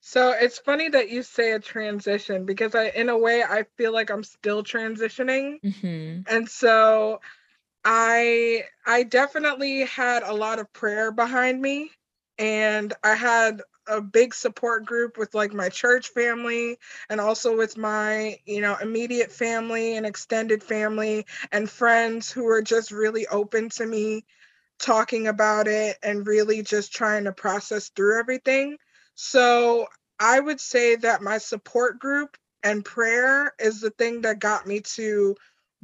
So 0.00 0.32
it's 0.32 0.58
funny 0.58 0.90
that 0.90 1.08
you 1.08 1.22
say 1.22 1.52
a 1.52 1.58
transition 1.60 2.44
because 2.44 2.74
i 2.74 2.88
in 2.88 3.08
a 3.08 3.16
way 3.16 3.42
i 3.42 3.64
feel 3.76 3.92
like 3.92 4.10
i'm 4.10 4.24
still 4.24 4.62
transitioning. 4.62 5.60
Mm-hmm. 5.64 6.22
and 6.34 6.48
so 6.48 7.20
i 7.84 8.64
i 8.86 9.02
definitely 9.02 9.84
had 9.84 10.22
a 10.22 10.32
lot 10.32 10.58
of 10.58 10.72
prayer 10.72 11.10
behind 11.12 11.60
me 11.60 11.90
and 12.38 12.92
i 13.02 13.14
had 13.14 13.62
a 13.86 14.00
big 14.00 14.34
support 14.34 14.84
group 14.86 15.18
with 15.18 15.34
like 15.34 15.52
my 15.52 15.68
church 15.68 16.08
family 16.08 16.78
and 17.08 17.20
also 17.20 17.56
with 17.56 17.76
my 17.76 18.38
you 18.46 18.60
know 18.60 18.76
immediate 18.80 19.32
family 19.32 19.96
and 19.96 20.06
extended 20.06 20.62
family 20.62 21.26
and 21.52 21.68
friends 21.68 22.30
who 22.30 22.46
are 22.48 22.62
just 22.62 22.90
really 22.90 23.26
open 23.28 23.68
to 23.70 23.86
me 23.86 24.24
talking 24.78 25.26
about 25.28 25.68
it 25.68 25.96
and 26.02 26.26
really 26.26 26.62
just 26.62 26.92
trying 26.92 27.24
to 27.24 27.32
process 27.32 27.90
through 27.90 28.18
everything. 28.18 28.76
So 29.14 29.86
i 30.20 30.38
would 30.38 30.60
say 30.60 30.96
that 30.96 31.22
my 31.22 31.38
support 31.38 31.98
group 31.98 32.36
and 32.62 32.84
prayer 32.84 33.52
is 33.58 33.80
the 33.80 33.90
thing 33.90 34.22
that 34.22 34.38
got 34.38 34.66
me 34.66 34.80
to 34.80 35.34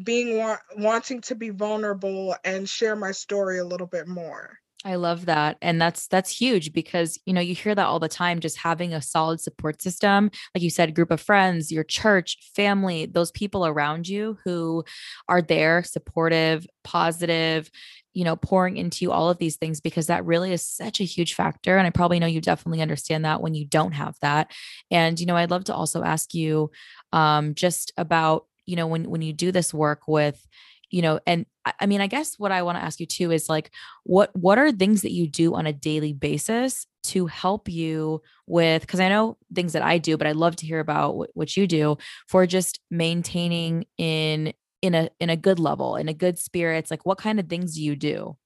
being 0.02 0.38
wa- 0.38 0.59
wanting 0.76 1.21
to 1.23 1.35
be 1.35 1.50
vulnerable 1.50 2.35
and 2.45 2.69
share 2.69 2.97
my 2.97 3.12
story 3.12 3.59
a 3.59 3.64
little 3.64 3.87
bit 3.87 4.07
more 4.09 4.59
I 4.82 4.94
love 4.94 5.26
that. 5.26 5.58
And 5.60 5.78
that's 5.80 6.06
that's 6.08 6.30
huge 6.30 6.72
because 6.72 7.18
you 7.26 7.34
know, 7.34 7.40
you 7.42 7.54
hear 7.54 7.75
that 7.75 7.84
all 7.87 7.99
the 8.00 8.08
time 8.08 8.40
just 8.40 8.56
having 8.56 8.94
a 8.94 9.02
solid 9.02 9.38
support 9.38 9.82
system, 9.82 10.30
like 10.54 10.62
you 10.62 10.70
said, 10.70 10.94
group 10.94 11.10
of 11.10 11.20
friends, 11.20 11.70
your 11.70 11.84
church, 11.84 12.38
family, 12.56 13.04
those 13.04 13.30
people 13.30 13.66
around 13.66 14.08
you 14.08 14.38
who 14.44 14.82
are 15.28 15.42
there, 15.42 15.82
supportive, 15.82 16.66
positive, 16.82 17.70
you 18.14 18.25
know, 18.25 18.37
pouring 18.37 18.78
into 18.78 19.04
you 19.04 19.12
all 19.12 19.28
of 19.28 19.37
these 19.37 19.56
things 19.56 19.82
because 19.82 20.06
that 20.06 20.25
really 20.25 20.50
is 20.50 20.64
such 20.64 20.99
a 21.00 21.04
huge 21.04 21.34
factor 21.34 21.76
and 21.76 21.87
I 21.87 21.90
probably 21.90 22.18
know 22.18 22.26
you 22.26 22.40
definitely 22.40 22.80
understand 22.80 23.26
that 23.26 23.42
when 23.42 23.52
you 23.54 23.66
don't 23.66 23.92
have 23.92 24.16
that. 24.22 24.50
And 24.90 25.20
you 25.20 25.26
know, 25.26 25.37
I'd 25.37 25.50
love 25.50 25.64
to 25.64 25.75
also 25.75 26.02
ask 26.02 26.32
you 26.32 26.70
um 27.12 27.54
just 27.54 27.92
about, 27.99 28.46
you 28.64 28.76
know, 28.76 28.87
when 28.87 29.10
when 29.10 29.20
you 29.20 29.34
do 29.34 29.52
this 29.52 29.75
work 29.75 30.08
with 30.08 30.46
you 30.90 31.02
know 31.02 31.20
and 31.26 31.47
i 31.78 31.87
mean 31.87 32.00
i 32.00 32.06
guess 32.06 32.38
what 32.38 32.52
i 32.52 32.62
want 32.62 32.76
to 32.76 32.82
ask 32.82 33.00
you 33.00 33.06
too 33.06 33.30
is 33.30 33.49
like 33.49 33.70
what 34.04 34.35
what 34.35 34.59
are 34.59 34.73
things 34.73 35.02
that 35.02 35.12
you 35.12 35.26
do 35.26 35.54
on 35.54 35.66
a 35.66 35.73
daily 35.73 36.12
basis 36.12 36.87
to 37.02 37.26
help 37.26 37.68
you 37.68 38.20
with 38.47 38.82
because 38.82 39.00
i 39.00 39.09
know 39.09 39.37
things 39.54 39.73
that 39.73 39.82
i 39.82 39.99
do 39.99 40.16
but 40.16 40.26
i'd 40.26 40.37
love 40.37 40.56
to 40.56 40.66
hear 40.66 40.80
about 40.80 41.16
what, 41.16 41.30
what 41.35 41.56
you 41.56 41.66
do 41.66 41.97
for 42.28 42.47
just 42.47 42.80
maintaining 42.90 43.85
in 43.97 44.52
in 44.82 44.94
a 44.94 45.11
in 45.20 45.30
a 45.30 45.37
good 45.37 45.59
level 45.59 45.97
in 45.97 46.09
a 46.09 46.14
good 46.14 46.38
spirits 46.38 46.90
like 46.90 47.06
what 47.06 47.18
kind 47.18 47.38
of 47.40 47.49
things 47.49 47.75
do 47.75 47.82
you 47.82 47.97
do 47.97 48.37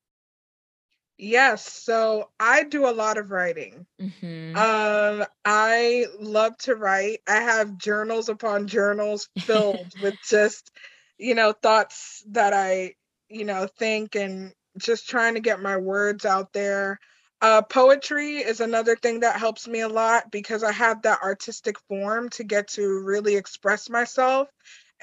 Yes, 1.16 1.72
so 1.72 2.30
I 2.40 2.64
do 2.64 2.88
a 2.88 2.90
lot 2.90 3.18
of 3.18 3.30
writing. 3.30 3.86
Mm-hmm. 4.00 4.56
Um, 4.56 5.24
I 5.44 6.06
love 6.18 6.58
to 6.58 6.74
write. 6.74 7.20
I 7.28 7.36
have 7.36 7.78
journals 7.78 8.28
upon 8.28 8.66
journals 8.66 9.28
filled 9.38 9.94
with 10.02 10.16
just 10.28 10.72
you 11.18 11.34
know, 11.34 11.52
thoughts 11.52 12.22
that 12.30 12.52
I, 12.52 12.94
you 13.28 13.44
know, 13.44 13.66
think 13.78 14.14
and 14.14 14.52
just 14.78 15.08
trying 15.08 15.34
to 15.34 15.40
get 15.40 15.62
my 15.62 15.76
words 15.76 16.24
out 16.24 16.52
there. 16.52 16.98
Uh, 17.40 17.62
poetry 17.62 18.36
is 18.36 18.60
another 18.60 18.96
thing 18.96 19.20
that 19.20 19.38
helps 19.38 19.68
me 19.68 19.80
a 19.80 19.88
lot 19.88 20.30
because 20.30 20.62
I 20.62 20.72
have 20.72 21.02
that 21.02 21.22
artistic 21.22 21.78
form 21.88 22.30
to 22.30 22.44
get 22.44 22.68
to 22.68 23.00
really 23.00 23.36
express 23.36 23.90
myself. 23.90 24.48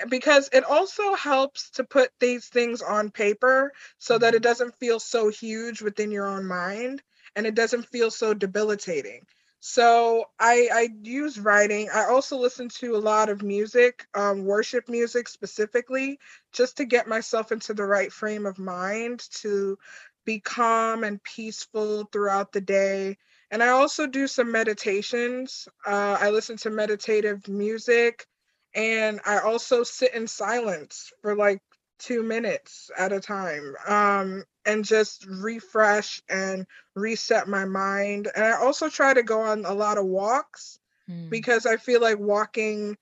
Because 0.09 0.49
it 0.51 0.63
also 0.63 1.13
helps 1.13 1.69
to 1.71 1.83
put 1.83 2.09
these 2.19 2.47
things 2.47 2.81
on 2.81 3.11
paper 3.11 3.71
so 3.99 4.17
that 4.17 4.33
it 4.33 4.37
mm-hmm. 4.37 4.43
doesn't 4.43 4.79
feel 4.79 4.99
so 4.99 5.29
huge 5.29 5.81
within 5.81 6.11
your 6.11 6.27
own 6.27 6.47
mind 6.47 7.03
and 7.35 7.45
it 7.45 7.55
doesn't 7.55 7.87
feel 7.89 8.09
so 8.09 8.33
debilitating. 8.33 9.21
So 9.61 10.25
I, 10.39 10.69
I 10.73 10.89
use 11.03 11.39
writing. 11.39 11.89
I 11.93 12.05
also 12.05 12.37
listen 12.37 12.67
to 12.79 12.95
a 12.95 12.99
lot 12.99 13.29
of 13.29 13.43
music, 13.43 14.07
um, 14.15 14.45
worship 14.45 14.89
music 14.89 15.29
specifically, 15.29 16.19
just 16.51 16.77
to 16.77 16.85
get 16.85 17.07
myself 17.07 17.51
into 17.51 17.73
the 17.73 17.85
right 17.85 18.11
frame 18.11 18.45
of 18.47 18.59
mind 18.59 19.21
to 19.41 19.77
be 20.25 20.39
calm 20.39 21.03
and 21.03 21.23
peaceful 21.23 22.05
throughout 22.11 22.51
the 22.51 22.61
day. 22.61 23.17
And 23.51 23.61
I 23.63 23.69
also 23.69 24.07
do 24.07 24.27
some 24.27 24.51
meditations. 24.51 25.67
Uh, 25.85 26.17
I 26.19 26.31
listen 26.31 26.57
to 26.57 26.71
meditative 26.71 27.47
music 27.47 28.27
and 28.73 29.21
I 29.25 29.39
also 29.39 29.83
sit 29.83 30.13
in 30.15 30.27
silence 30.27 31.11
for 31.21 31.35
like 31.35 31.61
two 32.01 32.23
minutes 32.23 32.89
at 32.97 33.13
a 33.13 33.19
time 33.19 33.75
um, 33.87 34.43
and 34.65 34.83
just 34.83 35.25
refresh 35.25 36.21
and 36.27 36.65
reset 36.95 37.47
my 37.47 37.65
mind. 37.65 38.29
And 38.35 38.43
I 38.43 38.53
also 38.53 38.89
try 38.89 39.13
to 39.13 39.23
go 39.23 39.41
on 39.41 39.65
a 39.65 39.73
lot 39.73 39.97
of 39.97 40.05
walks 40.05 40.79
mm. 41.09 41.29
because 41.29 41.65
I 41.65 41.77
feel 41.77 42.01
like 42.01 42.19
walking 42.19 42.97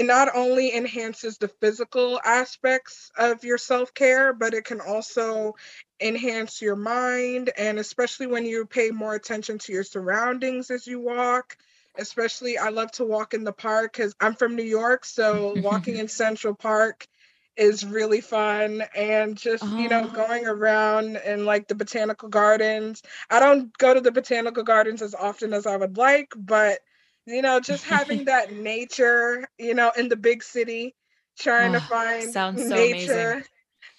not 0.00 0.28
only 0.34 0.74
enhances 0.74 1.38
the 1.38 1.48
physical 1.48 2.20
aspects 2.24 3.10
of 3.16 3.44
your 3.44 3.58
self 3.58 3.92
care, 3.94 4.32
but 4.32 4.54
it 4.54 4.64
can 4.64 4.80
also 4.80 5.54
enhance 6.00 6.62
your 6.62 6.76
mind. 6.76 7.50
And 7.56 7.78
especially 7.78 8.26
when 8.26 8.44
you 8.44 8.64
pay 8.66 8.90
more 8.90 9.14
attention 9.14 9.58
to 9.58 9.72
your 9.72 9.84
surroundings 9.84 10.70
as 10.70 10.86
you 10.86 11.00
walk. 11.00 11.56
Especially, 11.98 12.56
I 12.56 12.68
love 12.68 12.92
to 12.92 13.04
walk 13.04 13.34
in 13.34 13.44
the 13.44 13.52
park 13.52 13.92
because 13.92 14.14
I'm 14.20 14.34
from 14.34 14.54
New 14.56 14.62
York. 14.64 15.04
So, 15.04 15.54
walking 15.60 15.96
in 15.96 16.08
Central 16.08 16.54
Park 16.54 17.06
is 17.60 17.84
really 17.84 18.22
fun 18.22 18.82
and 18.96 19.36
just 19.36 19.62
oh. 19.62 19.76
you 19.76 19.86
know 19.86 20.08
oh. 20.10 20.14
going 20.14 20.46
around 20.46 21.16
in 21.26 21.44
like 21.44 21.68
the 21.68 21.74
botanical 21.74 22.30
gardens 22.30 23.02
i 23.28 23.38
don't 23.38 23.76
go 23.76 23.92
to 23.92 24.00
the 24.00 24.10
botanical 24.10 24.62
gardens 24.62 25.02
as 25.02 25.14
often 25.14 25.52
as 25.52 25.66
i 25.66 25.76
would 25.76 25.98
like 25.98 26.32
but 26.34 26.78
you 27.26 27.42
know 27.42 27.60
just 27.60 27.84
having 27.84 28.24
that 28.32 28.50
nature 28.54 29.46
you 29.58 29.74
know 29.74 29.92
in 29.98 30.08
the 30.08 30.16
big 30.16 30.42
city 30.42 30.94
trying 31.38 31.76
oh, 31.76 31.78
to 31.78 31.84
find 31.84 32.32
sounds 32.32 32.62
so 32.66 32.74
nature 32.74 33.32
amazing. 33.32 33.44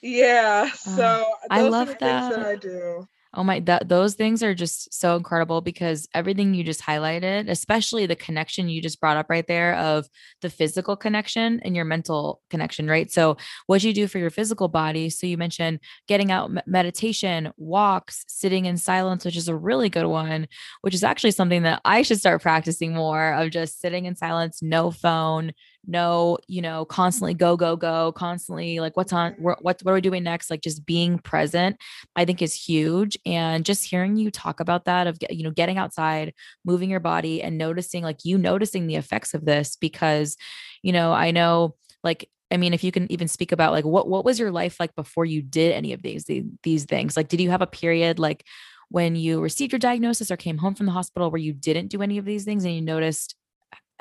yeah 0.01 0.67
oh, 0.67 0.95
so 0.95 1.25
i 1.51 1.61
love 1.61 1.95
that. 1.99 2.31
that 2.31 2.39
i 2.39 2.55
do 2.55 3.07
Oh 3.33 3.45
my, 3.45 3.63
those 3.85 4.15
things 4.15 4.43
are 4.43 4.53
just 4.53 4.93
so 4.93 5.15
incredible 5.15 5.61
because 5.61 6.05
everything 6.13 6.53
you 6.53 6.65
just 6.65 6.81
highlighted, 6.81 7.49
especially 7.49 8.05
the 8.05 8.15
connection 8.15 8.67
you 8.67 8.81
just 8.81 8.99
brought 8.99 9.15
up 9.15 9.27
right 9.29 9.47
there 9.47 9.75
of 9.77 10.05
the 10.41 10.49
physical 10.49 10.97
connection 10.97 11.61
and 11.63 11.73
your 11.73 11.85
mental 11.85 12.41
connection, 12.49 12.89
right? 12.89 13.09
So, 13.09 13.37
what 13.67 13.85
you 13.85 13.93
do 13.93 14.07
for 14.07 14.19
your 14.19 14.31
physical 14.31 14.67
body. 14.67 15.09
So, 15.09 15.27
you 15.27 15.37
mentioned 15.37 15.79
getting 16.09 16.29
out, 16.29 16.51
meditation, 16.67 17.53
walks, 17.55 18.25
sitting 18.27 18.65
in 18.65 18.75
silence, 18.75 19.23
which 19.23 19.37
is 19.37 19.47
a 19.47 19.55
really 19.55 19.87
good 19.87 20.07
one, 20.07 20.47
which 20.81 20.93
is 20.93 21.03
actually 21.03 21.31
something 21.31 21.63
that 21.63 21.79
I 21.85 22.01
should 22.01 22.19
start 22.19 22.41
practicing 22.41 22.93
more 22.93 23.31
of 23.33 23.51
just 23.51 23.79
sitting 23.79 24.03
in 24.05 24.15
silence, 24.17 24.61
no 24.61 24.91
phone, 24.91 25.53
no, 25.87 26.37
you 26.47 26.61
know, 26.61 26.85
constantly 26.85 27.33
go, 27.33 27.57
go, 27.57 27.75
go, 27.75 28.11
constantly 28.11 28.79
like 28.79 28.95
what's 28.95 29.11
on, 29.11 29.33
what, 29.39 29.61
what 29.63 29.87
are 29.87 29.93
we 29.93 30.01
doing 30.01 30.23
next? 30.23 30.49
Like 30.49 30.61
just 30.61 30.85
being 30.85 31.17
present, 31.17 31.77
I 32.15 32.25
think 32.25 32.41
is 32.41 32.53
huge. 32.53 33.17
And 33.25 33.65
just 33.65 33.89
hearing 33.89 34.15
you 34.15 34.29
talk 34.29 34.59
about 34.59 34.85
that 34.85 35.07
of, 35.07 35.17
you 35.29 35.43
know, 35.43 35.51
getting 35.51 35.77
outside, 35.77 36.33
moving 36.63 36.89
your 36.89 36.99
body 36.99 37.41
and 37.41 37.57
noticing, 37.57 38.03
like 38.03 38.23
you 38.23 38.37
noticing 38.37 38.87
the 38.87 38.95
effects 38.95 39.33
of 39.33 39.45
this 39.45 39.75
because, 39.75 40.37
you 40.83 40.91
know, 40.91 41.13
I 41.13 41.31
know 41.31 41.75
like 42.03 42.29
I 42.51 42.57
mean, 42.57 42.73
if 42.73 42.83
you 42.83 42.91
can 42.91 43.09
even 43.09 43.29
speak 43.29 43.53
about 43.53 43.71
like 43.71 43.85
what 43.85 44.07
what 44.07 44.25
was 44.25 44.37
your 44.37 44.51
life 44.51 44.77
like 44.79 44.93
before 44.95 45.25
you 45.25 45.41
did 45.41 45.71
any 45.71 45.93
of 45.93 46.01
these 46.01 46.25
these, 46.25 46.43
these 46.63 46.85
things? 46.85 47.15
Like, 47.15 47.29
did 47.29 47.39
you 47.39 47.49
have 47.49 47.61
a 47.61 47.67
period 47.67 48.19
like 48.19 48.45
when 48.89 49.15
you 49.15 49.39
received 49.39 49.71
your 49.71 49.79
diagnosis 49.79 50.29
or 50.29 50.37
came 50.37 50.57
home 50.57 50.75
from 50.75 50.85
the 50.85 50.91
hospital 50.91 51.31
where 51.31 51.39
you 51.39 51.53
didn't 51.53 51.87
do 51.87 52.01
any 52.01 52.17
of 52.17 52.25
these 52.25 52.43
things 52.43 52.65
and 52.65 52.75
you 52.75 52.81
noticed 52.81 53.35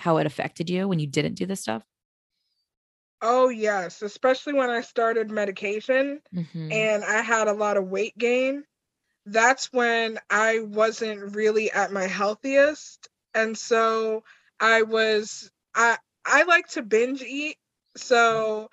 how 0.01 0.17
it 0.17 0.27
affected 0.27 0.69
you 0.69 0.89
when 0.89 0.99
you 0.99 1.07
didn't 1.07 1.35
do 1.35 1.47
this 1.47 1.61
stuff? 1.61 1.85
Oh, 3.23 3.51
yes, 3.51 4.03
especially 4.03 4.55
when 4.55 4.71
I 4.71 4.81
started 4.81 5.31
medication 5.31 6.21
mm-hmm. 6.35 6.73
and 6.73 7.05
I 7.05 7.21
had 7.21 7.49
a 7.49 7.53
lot 7.53 7.77
of 7.77 7.89
weight 7.89 8.17
gain. 8.17 8.65
That's 9.27 9.73
when 9.73 10.19
I 10.31 10.61
wasn't 10.61 11.35
really 11.35 11.71
at 11.71 11.93
my 11.93 12.07
healthiest. 12.07 13.09
And 13.35 13.57
so 13.57 14.25
I 14.59 14.83
was 14.83 15.51
I 15.75 15.99
I 16.25 16.45
like 16.45 16.69
to 16.69 16.83
binge 16.83 17.23
eat. 17.23 17.57
So 17.97 18.71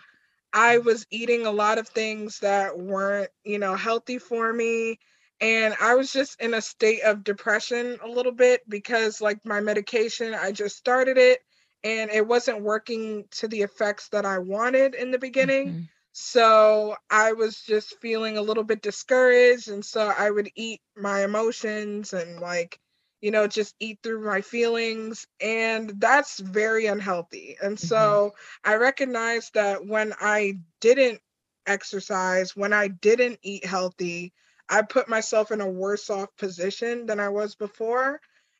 I 0.54 0.78
was 0.78 1.06
eating 1.12 1.46
a 1.46 1.52
lot 1.52 1.78
of 1.78 1.90
things 1.90 2.40
that 2.40 2.80
weren't, 2.80 3.30
you 3.44 3.60
know, 3.60 3.76
healthy 3.76 4.18
for 4.18 4.52
me. 4.54 5.00
And 5.40 5.76
I 5.80 5.94
was 5.94 6.12
just 6.12 6.42
in 6.42 6.56
a 6.56 6.62
state 6.62 7.04
of 7.04 7.24
depression 7.24 8.00
a 8.04 8.08
little 8.08 8.32
bit 8.32 8.68
because, 8.68 9.22
like, 9.22 9.46
my 9.46 9.60
medication, 9.60 10.34
I 10.34 10.52
just 10.52 10.78
started 10.78 11.18
it 11.18 11.42
and 11.84 12.10
it 12.10 12.26
wasn't 12.26 12.62
working 12.62 13.26
to 13.32 13.48
the 13.48 13.62
effects 13.62 14.10
that 14.10 14.26
I 14.26 14.40
wanted 14.40 14.96
in 14.96 15.12
the 15.12 15.20
beginning. 15.20 15.68
Mm-hmm. 15.68 15.82
So 16.14 16.96
I 17.12 17.34
was 17.34 17.62
just 17.62 18.00
feeling 18.02 18.38
a 18.38 18.42
little 18.42 18.64
bit 18.64 18.82
discouraged. 18.82 19.70
And 19.70 19.86
so 19.86 20.12
I 20.18 20.32
would 20.32 20.50
eat 20.56 20.82
my 20.96 21.24
emotions 21.24 22.14
and, 22.14 22.40
like, 22.40 22.80
you 23.22 23.30
know, 23.30 23.46
just 23.46 23.76
eat 23.80 24.00
through 24.02 24.26
my 24.26 24.42
feelings. 24.42 25.28
And 25.40 25.94
that's 26.02 26.40
very 26.40 26.88
unhealthy. 26.88 27.58
And 27.62 27.78
mm-hmm. 27.78 27.86
so 27.86 28.32
I 28.64 28.78
recognized 28.78 29.54
that 29.54 29.86
when 29.86 30.14
I 30.20 30.58
didn't 30.82 31.22
exercise, 31.68 32.56
when 32.56 32.74
I 32.74 32.88
didn't 32.88 33.38
eat 33.44 33.66
healthy, 33.66 34.34
I 34.70 34.82
put 34.82 35.10
myself 35.10 35.52
in 35.52 35.62
a 35.62 35.70
worse 35.70 36.10
off 36.10 36.36
position 36.38 37.06
than 37.06 37.20
I 37.20 37.30
was 37.30 37.56
before. 37.56 38.20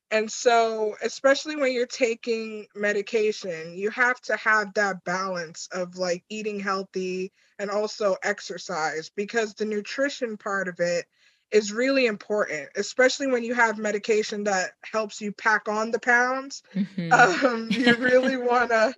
And 0.10 0.32
so, 0.32 0.96
especially 1.04 1.58
when 1.58 1.74
you're 1.74 1.86
taking 1.86 2.68
medication, 2.74 3.78
you 3.78 3.90
have 3.90 4.22
to 4.22 4.38
have 4.38 4.74
that 4.76 5.04
balance 5.04 5.68
of 5.74 5.98
like 5.98 6.24
eating 6.30 6.62
healthy 6.62 7.34
and 7.60 7.70
also 7.70 8.16
exercise 8.24 9.12
because 9.16 9.54
the 9.54 9.66
nutrition 9.66 10.38
part 10.38 10.70
of 10.70 10.80
it 10.80 11.06
is 11.52 11.74
really 11.74 12.06
important, 12.06 12.70
especially 12.76 13.28
when 13.28 13.44
you 13.44 13.54
have 13.54 13.78
medication 13.78 14.46
that 14.46 14.72
helps 14.84 15.22
you 15.22 15.32
pack 15.32 15.68
on 15.68 15.92
the 15.92 16.00
pounds. 16.00 16.64
Mm-hmm. 16.74 17.12
Um, 17.12 17.68
you 17.72 17.96
really 17.96 18.38
want 18.38 18.70
to 18.70 18.94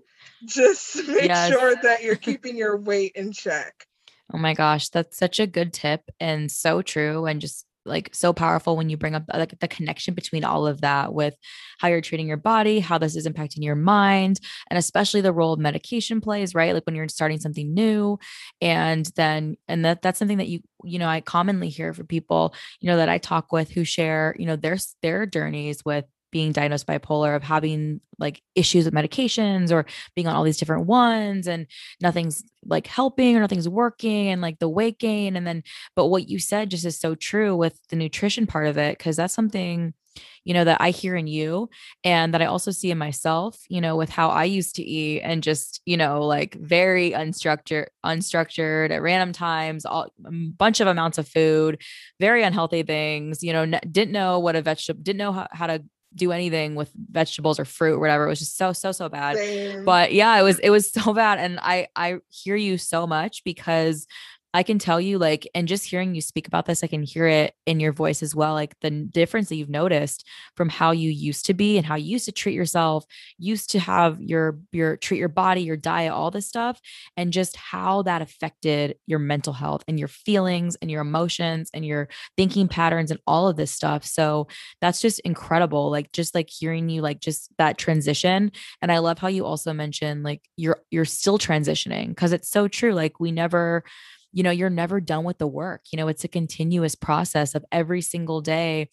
just 0.45 0.95
make 1.07 1.29
yes. 1.29 1.49
sure 1.49 1.75
that 1.83 2.03
you're 2.03 2.15
keeping 2.15 2.57
your 2.57 2.77
weight 2.77 3.13
in 3.15 3.31
check. 3.31 3.87
Oh 4.33 4.37
my 4.37 4.53
gosh, 4.53 4.89
that's 4.89 5.17
such 5.17 5.39
a 5.39 5.47
good 5.47 5.73
tip 5.73 6.01
and 6.19 6.51
so 6.51 6.81
true. 6.81 7.25
And 7.25 7.41
just 7.41 7.65
like 7.85 8.13
so 8.13 8.33
powerful 8.33 8.77
when 8.77 8.89
you 8.89 8.97
bring 8.97 9.15
up 9.15 9.23
like 9.33 9.57
the 9.59 9.67
connection 9.67 10.13
between 10.13 10.43
all 10.43 10.67
of 10.67 10.81
that 10.81 11.13
with 11.13 11.33
how 11.79 11.87
you're 11.87 12.01
treating 12.01 12.27
your 12.27 12.37
body, 12.37 12.79
how 12.79 12.99
this 12.99 13.15
is 13.15 13.25
impacting 13.27 13.63
your 13.63 13.75
mind, 13.75 14.39
and 14.69 14.77
especially 14.77 15.21
the 15.21 15.33
role 15.33 15.53
of 15.53 15.59
medication 15.59 16.21
plays, 16.21 16.53
right? 16.53 16.73
Like 16.73 16.85
when 16.85 16.93
you're 16.95 17.07
starting 17.07 17.39
something 17.39 17.73
new 17.73 18.19
and 18.61 19.05
then 19.15 19.55
and 19.67 19.83
that 19.85 20.01
that's 20.03 20.19
something 20.19 20.37
that 20.37 20.49
you 20.49 20.59
you 20.83 20.99
know, 20.99 21.07
I 21.07 21.21
commonly 21.21 21.69
hear 21.69 21.93
for 21.93 22.03
people, 22.03 22.53
you 22.79 22.87
know, 22.87 22.97
that 22.97 23.09
I 23.09 23.17
talk 23.17 23.51
with 23.51 23.71
who 23.71 23.83
share, 23.83 24.35
you 24.37 24.45
know, 24.45 24.55
their 24.55 24.77
their 25.01 25.25
journeys 25.25 25.83
with 25.83 26.05
being 26.31 26.51
diagnosed 26.51 26.87
bipolar 26.87 27.35
of 27.35 27.43
having 27.43 28.01
like 28.17 28.41
issues 28.55 28.85
with 28.85 28.93
medications 28.93 29.71
or 29.71 29.85
being 30.15 30.27
on 30.27 30.35
all 30.35 30.43
these 30.43 30.57
different 30.57 30.85
ones 30.85 31.47
and 31.47 31.67
nothing's 32.01 32.43
like 32.65 32.87
helping 32.87 33.35
or 33.35 33.39
nothing's 33.39 33.69
working 33.69 34.27
and 34.27 34.41
like 34.41 34.59
the 34.59 34.69
weight 34.69 34.99
gain 34.99 35.35
and 35.35 35.47
then 35.47 35.63
but 35.95 36.07
what 36.07 36.29
you 36.29 36.39
said 36.39 36.69
just 36.69 36.85
is 36.85 36.99
so 36.99 37.15
true 37.15 37.55
with 37.55 37.79
the 37.89 37.95
nutrition 37.95 38.45
part 38.45 38.67
of 38.67 38.77
it 38.77 38.97
because 38.97 39.15
that's 39.15 39.33
something 39.33 39.93
you 40.43 40.53
know 40.53 40.63
that 40.63 40.81
I 40.81 40.89
hear 40.89 41.15
in 41.15 41.27
you 41.27 41.69
and 42.03 42.33
that 42.33 42.41
I 42.41 42.45
also 42.45 42.71
see 42.71 42.91
in 42.91 42.97
myself 42.97 43.57
you 43.69 43.81
know 43.81 43.95
with 43.95 44.09
how 44.09 44.29
I 44.29 44.45
used 44.45 44.75
to 44.75 44.83
eat 44.83 45.21
and 45.21 45.43
just 45.43 45.81
you 45.85 45.97
know 45.97 46.25
like 46.25 46.55
very 46.55 47.11
unstructured 47.11 47.87
unstructured 48.05 48.91
at 48.91 49.01
random 49.01 49.31
times 49.31 49.85
all 49.85 50.09
a 50.25 50.31
bunch 50.31 50.79
of 50.79 50.87
amounts 50.87 51.17
of 51.17 51.27
food 51.27 51.81
very 52.19 52.43
unhealthy 52.43 52.83
things 52.83 53.43
you 53.43 53.53
know 53.53 53.63
n- 53.63 53.79
didn't 53.91 54.11
know 54.11 54.39
what 54.39 54.55
a 54.55 54.61
vegetable 54.61 55.01
didn't 55.03 55.19
know 55.19 55.31
how, 55.31 55.47
how 55.51 55.67
to 55.67 55.83
do 56.15 56.31
anything 56.31 56.75
with 56.75 56.91
vegetables 57.11 57.59
or 57.59 57.65
fruit 57.65 57.95
or 57.95 57.99
whatever. 57.99 58.25
It 58.25 58.29
was 58.29 58.39
just 58.39 58.57
so 58.57 58.73
so 58.73 58.91
so 58.91 59.09
bad. 59.09 59.37
Same. 59.37 59.85
But 59.85 60.13
yeah, 60.13 60.39
it 60.39 60.43
was 60.43 60.59
it 60.59 60.69
was 60.69 60.91
so 60.93 61.13
bad 61.13 61.39
and 61.39 61.59
I 61.61 61.87
I 61.95 62.17
hear 62.29 62.55
you 62.55 62.77
so 62.77 63.05
much 63.07 63.43
because 63.43 64.07
I 64.53 64.63
can 64.63 64.79
tell 64.79 64.99
you, 64.99 65.19
like, 65.19 65.47
and 65.53 65.67
just 65.67 65.85
hearing 65.85 66.15
you 66.15 66.21
speak 66.21 66.47
about 66.47 66.65
this, 66.65 66.83
I 66.83 66.87
can 66.87 67.03
hear 67.03 67.27
it 67.27 67.53
in 67.67 67.79
your 67.79 67.93
voice 67.93 68.23
as 68.23 68.33
well. 68.33 68.53
Like 68.53 68.73
the 68.81 68.89
difference 68.89 69.49
that 69.49 69.57
you've 69.57 69.69
noticed 69.69 70.25
from 70.55 70.69
how 70.69 70.89
you 70.89 71.11
used 71.11 71.45
to 71.45 71.53
be 71.53 71.77
and 71.77 71.85
how 71.85 71.95
you 71.95 72.07
used 72.13 72.25
to 72.25 72.31
treat 72.31 72.55
yourself, 72.55 73.05
used 73.37 73.69
to 73.71 73.79
have 73.79 74.19
your 74.19 74.59
your 74.71 74.97
treat 74.97 75.19
your 75.19 75.29
body, 75.29 75.61
your 75.61 75.77
diet, 75.77 76.11
all 76.11 76.31
this 76.31 76.47
stuff, 76.47 76.79
and 77.15 77.31
just 77.31 77.55
how 77.57 78.01
that 78.03 78.23
affected 78.23 78.95
your 79.05 79.19
mental 79.19 79.53
health 79.53 79.83
and 79.87 79.99
your 79.99 80.07
feelings 80.07 80.75
and 80.81 80.89
your 80.89 81.01
emotions 81.01 81.69
and 81.73 81.85
your 81.85 82.09
thinking 82.35 82.67
patterns 82.67 83.11
and 83.11 83.19
all 83.27 83.47
of 83.47 83.55
this 83.55 83.71
stuff. 83.71 84.03
So 84.03 84.47
that's 84.81 84.99
just 84.99 85.19
incredible. 85.21 85.91
Like 85.91 86.11
just 86.11 86.33
like 86.33 86.49
hearing 86.49 86.89
you, 86.89 87.01
like 87.01 87.19
just 87.19 87.51
that 87.59 87.77
transition. 87.77 88.51
And 88.81 88.91
I 88.91 88.97
love 88.97 89.19
how 89.19 89.27
you 89.27 89.45
also 89.45 89.73
mentioned 89.73 90.23
like 90.23 90.41
you're 90.57 90.79
you're 90.89 91.05
still 91.05 91.37
transitioning 91.37 92.09
because 92.09 92.33
it's 92.33 92.49
so 92.49 92.67
true. 92.67 92.93
Like 92.93 93.19
we 93.19 93.31
never 93.31 93.83
you 94.31 94.43
know, 94.43 94.51
you're 94.51 94.69
never 94.69 94.99
done 94.99 95.23
with 95.23 95.37
the 95.37 95.47
work. 95.47 95.81
You 95.91 95.97
know, 95.97 96.07
it's 96.07 96.23
a 96.23 96.29
continuous 96.29 96.95
process 96.95 97.55
of 97.55 97.65
every 97.71 98.01
single 98.01 98.41
day, 98.41 98.89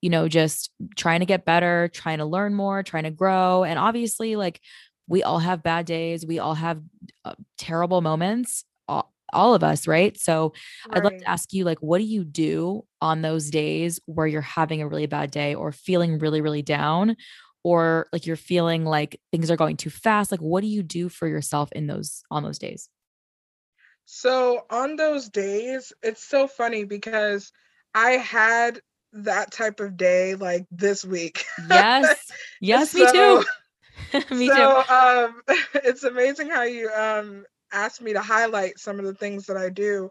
you 0.00 0.10
know, 0.10 0.28
just 0.28 0.70
trying 0.96 1.20
to 1.20 1.26
get 1.26 1.44
better, 1.44 1.90
trying 1.92 2.18
to 2.18 2.24
learn 2.24 2.54
more, 2.54 2.82
trying 2.82 3.04
to 3.04 3.10
grow. 3.10 3.64
And 3.64 3.78
obviously, 3.78 4.36
like, 4.36 4.60
we 5.06 5.22
all 5.22 5.38
have 5.38 5.62
bad 5.62 5.86
days, 5.86 6.26
we 6.26 6.38
all 6.38 6.54
have 6.54 6.80
uh, 7.24 7.34
terrible 7.56 8.00
moments. 8.00 8.64
All, 8.88 9.12
all 9.32 9.54
of 9.54 9.62
us, 9.62 9.86
right? 9.86 10.18
So 10.18 10.54
right. 10.88 10.98
I'd 10.98 11.04
like 11.04 11.18
to 11.18 11.28
ask 11.28 11.52
you, 11.52 11.64
like, 11.64 11.78
what 11.80 11.98
do 11.98 12.04
you 12.04 12.24
do 12.24 12.84
on 13.02 13.20
those 13.20 13.50
days 13.50 14.00
where 14.06 14.26
you're 14.26 14.40
having 14.40 14.80
a 14.80 14.88
really 14.88 15.06
bad 15.06 15.30
day 15.30 15.54
or 15.54 15.72
feeling 15.72 16.18
really, 16.18 16.40
really 16.40 16.62
down? 16.62 17.16
or 17.64 18.06
like 18.12 18.24
you're 18.24 18.36
feeling 18.36 18.84
like 18.84 19.20
things 19.32 19.50
are 19.50 19.56
going 19.56 19.76
too 19.76 19.90
fast 19.90 20.30
like 20.30 20.40
what 20.40 20.60
do 20.60 20.68
you 20.68 20.82
do 20.82 21.08
for 21.08 21.26
yourself 21.26 21.70
in 21.72 21.86
those 21.86 22.22
on 22.30 22.42
those 22.42 22.58
days 22.58 22.88
so 24.10 24.64
on 24.70 24.96
those 24.96 25.28
days, 25.28 25.92
it's 26.02 26.24
so 26.24 26.46
funny 26.46 26.84
because 26.84 27.52
I 27.94 28.12
had 28.12 28.80
that 29.12 29.52
type 29.52 29.80
of 29.80 29.98
day 29.98 30.34
like 30.34 30.64
this 30.70 31.04
week. 31.04 31.44
Yes. 31.70 32.32
Yes, 32.60 32.90
so, 32.90 32.98
me 32.98 33.12
too. 33.12 34.34
me 34.34 34.48
so, 34.48 34.54
too. 34.54 34.92
Um, 34.92 35.42
it's 35.84 36.02
amazing 36.02 36.48
how 36.48 36.62
you 36.62 36.90
um 36.90 37.44
asked 37.70 38.00
me 38.00 38.14
to 38.14 38.20
highlight 38.20 38.80
some 38.80 38.98
of 38.98 39.04
the 39.04 39.14
things 39.14 39.46
that 39.46 39.58
I 39.58 39.68
do. 39.68 40.10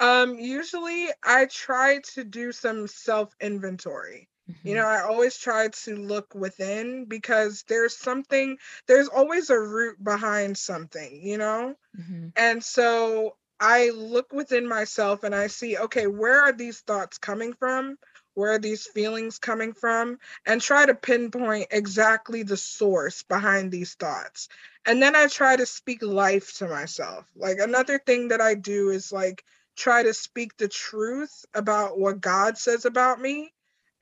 Um, 0.00 0.34
usually 0.34 1.06
I 1.24 1.46
try 1.46 2.00
to 2.14 2.24
do 2.24 2.50
some 2.50 2.88
self 2.88 3.32
inventory. 3.40 4.28
Mm-hmm. 4.50 4.68
You 4.68 4.74
know, 4.76 4.86
I 4.86 5.02
always 5.02 5.36
try 5.36 5.68
to 5.68 5.96
look 5.96 6.34
within 6.34 7.06
because 7.06 7.64
there's 7.68 7.96
something, 7.96 8.58
there's 8.86 9.08
always 9.08 9.50
a 9.50 9.58
root 9.58 10.02
behind 10.02 10.56
something, 10.56 11.20
you 11.22 11.38
know? 11.38 11.74
Mm-hmm. 11.98 12.28
And 12.36 12.62
so 12.62 13.36
I 13.58 13.90
look 13.90 14.32
within 14.32 14.68
myself 14.68 15.24
and 15.24 15.34
I 15.34 15.48
see, 15.48 15.76
okay, 15.76 16.06
where 16.06 16.40
are 16.42 16.52
these 16.52 16.80
thoughts 16.80 17.18
coming 17.18 17.54
from? 17.54 17.98
Where 18.34 18.52
are 18.52 18.58
these 18.58 18.86
feelings 18.86 19.38
coming 19.38 19.72
from? 19.72 20.18
And 20.44 20.60
try 20.60 20.84
to 20.84 20.94
pinpoint 20.94 21.68
exactly 21.70 22.42
the 22.42 22.58
source 22.58 23.22
behind 23.22 23.72
these 23.72 23.94
thoughts. 23.94 24.48
And 24.84 25.02
then 25.02 25.16
I 25.16 25.26
try 25.26 25.56
to 25.56 25.66
speak 25.66 26.02
life 26.02 26.58
to 26.58 26.68
myself. 26.68 27.24
Like 27.34 27.58
another 27.58 27.98
thing 27.98 28.28
that 28.28 28.42
I 28.42 28.54
do 28.54 28.90
is 28.90 29.10
like 29.10 29.42
try 29.74 30.02
to 30.02 30.14
speak 30.14 30.56
the 30.56 30.68
truth 30.68 31.46
about 31.54 31.98
what 31.98 32.20
God 32.20 32.58
says 32.58 32.84
about 32.84 33.20
me 33.20 33.52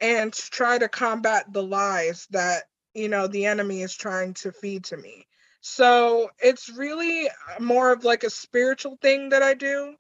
and 0.05 0.35
try 0.35 0.77
to 0.77 0.87
combat 0.87 1.51
the 1.51 1.63
lies 1.63 2.29
that 2.31 2.65
you 2.93 3.09
know 3.09 3.27
the 3.27 3.47
enemy 3.47 3.81
is 3.81 3.97
trying 3.97 4.35
to 4.35 4.53
feed 4.53 4.85
to 4.85 4.99
me. 4.99 5.27
So 5.63 6.31
it's 6.39 6.69
really 6.69 7.29
uh, 7.29 7.63
more 7.63 7.91
of 7.91 8.05
like 8.05 8.23
a 8.23 8.31
spiritual 8.31 8.99
thing 9.01 9.31
that 9.31 9.43
i 9.43 9.55
do 9.55 9.97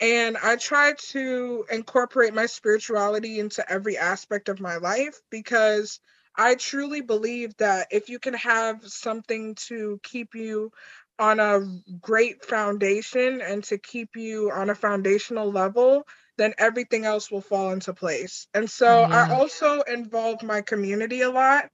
and 0.00 0.36
i 0.42 0.56
try 0.56 0.92
to 0.98 1.64
incorporate 1.70 2.34
my 2.34 2.46
spirituality 2.46 3.38
into 3.38 3.64
every 3.70 3.96
aspect 3.96 4.48
of 4.48 4.60
my 4.60 4.76
life 4.76 5.20
because 5.30 6.00
i 6.34 6.56
truly 6.56 7.00
believe 7.00 7.56
that 7.58 7.86
if 7.92 8.08
you 8.08 8.18
can 8.18 8.34
have 8.34 8.84
something 8.84 9.54
to 9.54 10.00
keep 10.02 10.34
you 10.34 10.72
on 11.20 11.38
a 11.38 11.60
great 12.00 12.44
foundation 12.44 13.40
and 13.40 13.62
to 13.62 13.78
keep 13.78 14.16
you 14.16 14.50
on 14.50 14.68
a 14.68 14.74
foundational 14.74 15.52
level 15.52 16.04
then 16.36 16.54
everything 16.58 17.04
else 17.04 17.30
will 17.30 17.40
fall 17.40 17.70
into 17.72 17.92
place. 17.92 18.46
And 18.54 18.68
so 18.68 19.04
I 19.04 19.32
also 19.32 19.82
involve 19.82 20.42
my 20.42 20.60
community 20.60 21.22
a 21.22 21.30
lot. 21.30 21.70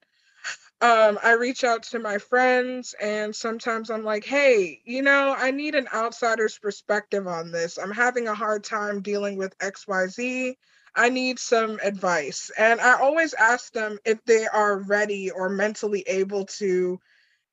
Um, 0.82 1.18
I 1.22 1.32
reach 1.32 1.62
out 1.62 1.82
to 1.84 1.98
my 1.98 2.16
friends, 2.16 2.94
and 3.00 3.36
sometimes 3.36 3.90
I'm 3.90 4.02
like, 4.02 4.24
hey, 4.24 4.80
you 4.86 5.02
know, 5.02 5.34
I 5.36 5.50
need 5.50 5.74
an 5.74 5.88
outsider's 5.92 6.56
perspective 6.58 7.26
on 7.26 7.52
this. 7.52 7.78
I'm 7.78 7.90
having 7.90 8.28
a 8.28 8.34
hard 8.34 8.64
time 8.64 9.02
dealing 9.02 9.36
with 9.36 9.58
XYZ. 9.58 10.56
I 10.96 11.08
need 11.10 11.38
some 11.38 11.78
advice. 11.82 12.50
And 12.56 12.80
I 12.80 12.98
always 12.98 13.34
ask 13.34 13.72
them 13.72 13.98
if 14.06 14.24
they 14.24 14.46
are 14.46 14.78
ready 14.78 15.30
or 15.30 15.50
mentally 15.50 16.02
able 16.06 16.46
to 16.46 16.98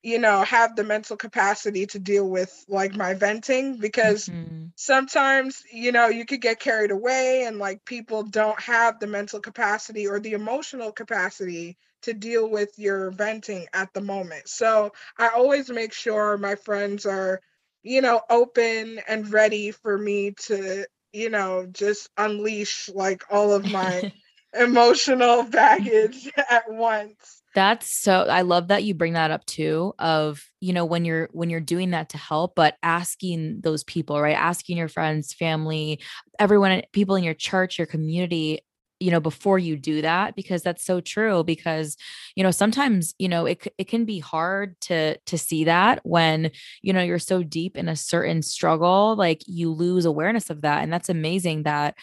you 0.07 0.19
know 0.19 0.41
have 0.43 0.75
the 0.75 0.83
mental 0.83 1.17
capacity 1.17 1.85
to 1.85 1.99
deal 1.99 2.27
with 2.27 2.65
like 2.67 2.95
my 2.95 3.13
venting 3.13 3.77
because 3.77 4.27
mm-hmm. 4.27 4.65
sometimes 4.75 5.63
you 5.71 5.91
know 5.91 6.07
you 6.07 6.25
could 6.25 6.41
get 6.41 6.59
carried 6.59 6.91
away 6.91 7.43
and 7.45 7.57
like 7.59 7.83
people 7.85 8.23
don't 8.23 8.59
have 8.59 8.99
the 8.99 9.07
mental 9.07 9.39
capacity 9.39 10.07
or 10.07 10.19
the 10.19 10.33
emotional 10.33 10.91
capacity 10.91 11.77
to 12.03 12.13
deal 12.13 12.49
with 12.49 12.69
your 12.77 13.11
venting 13.11 13.65
at 13.73 13.93
the 13.93 14.01
moment 14.01 14.47
so 14.47 14.91
i 15.17 15.29
always 15.29 15.69
make 15.69 15.93
sure 15.93 16.37
my 16.37 16.55
friends 16.55 17.05
are 17.05 17.41
you 17.87 18.01
know, 18.01 18.21
open 18.29 18.99
and 19.07 19.31
ready 19.31 19.71
for 19.71 19.97
me 19.97 20.31
to, 20.31 20.85
you 21.13 21.29
know, 21.29 21.65
just 21.71 22.09
unleash 22.17 22.89
like 22.93 23.23
all 23.31 23.53
of 23.53 23.63
my 23.71 24.11
emotional 24.53 25.43
baggage 25.43 26.29
at 26.49 26.63
once. 26.69 27.41
That's 27.55 28.01
so 28.01 28.23
I 28.29 28.41
love 28.41 28.67
that 28.67 28.83
you 28.83 28.93
bring 28.93 29.13
that 29.13 29.31
up 29.31 29.43
too 29.45 29.93
of 29.97 30.43
you 30.61 30.73
know 30.73 30.85
when 30.85 31.05
you're 31.05 31.27
when 31.31 31.49
you're 31.49 31.59
doing 31.59 31.89
that 31.91 32.09
to 32.09 32.17
help 32.17 32.53
but 32.55 32.75
asking 32.83 33.61
those 33.61 33.83
people 33.83 34.21
right 34.21 34.37
asking 34.37 34.77
your 34.77 34.89
friends 34.89 35.33
family 35.33 35.99
everyone 36.37 36.83
people 36.91 37.15
in 37.15 37.23
your 37.23 37.33
church 37.33 37.79
your 37.79 37.87
community 37.87 38.59
you 38.99 39.11
know 39.11 39.19
before 39.19 39.59
you 39.59 39.77
do 39.77 40.01
that 40.01 40.35
because 40.35 40.61
that's 40.61 40.83
so 40.83 40.99
true 40.99 41.43
because 41.43 41.97
you 42.35 42.43
know 42.43 42.51
sometimes 42.51 43.13
you 43.17 43.29
know 43.29 43.45
it 43.45 43.67
it 43.77 43.87
can 43.87 44.05
be 44.05 44.19
hard 44.19 44.79
to 44.81 45.17
to 45.19 45.37
see 45.37 45.65
that 45.65 45.99
when 46.03 46.51
you 46.81 46.93
know 46.93 47.01
you're 47.01 47.19
so 47.19 47.43
deep 47.43 47.77
in 47.77 47.87
a 47.87 47.95
certain 47.95 48.41
struggle 48.41 49.15
like 49.15 49.41
you 49.45 49.71
lose 49.71 50.05
awareness 50.05 50.49
of 50.49 50.61
that 50.61 50.83
and 50.83 50.91
that's 50.91 51.09
amazing 51.09 51.63
that 51.63 51.95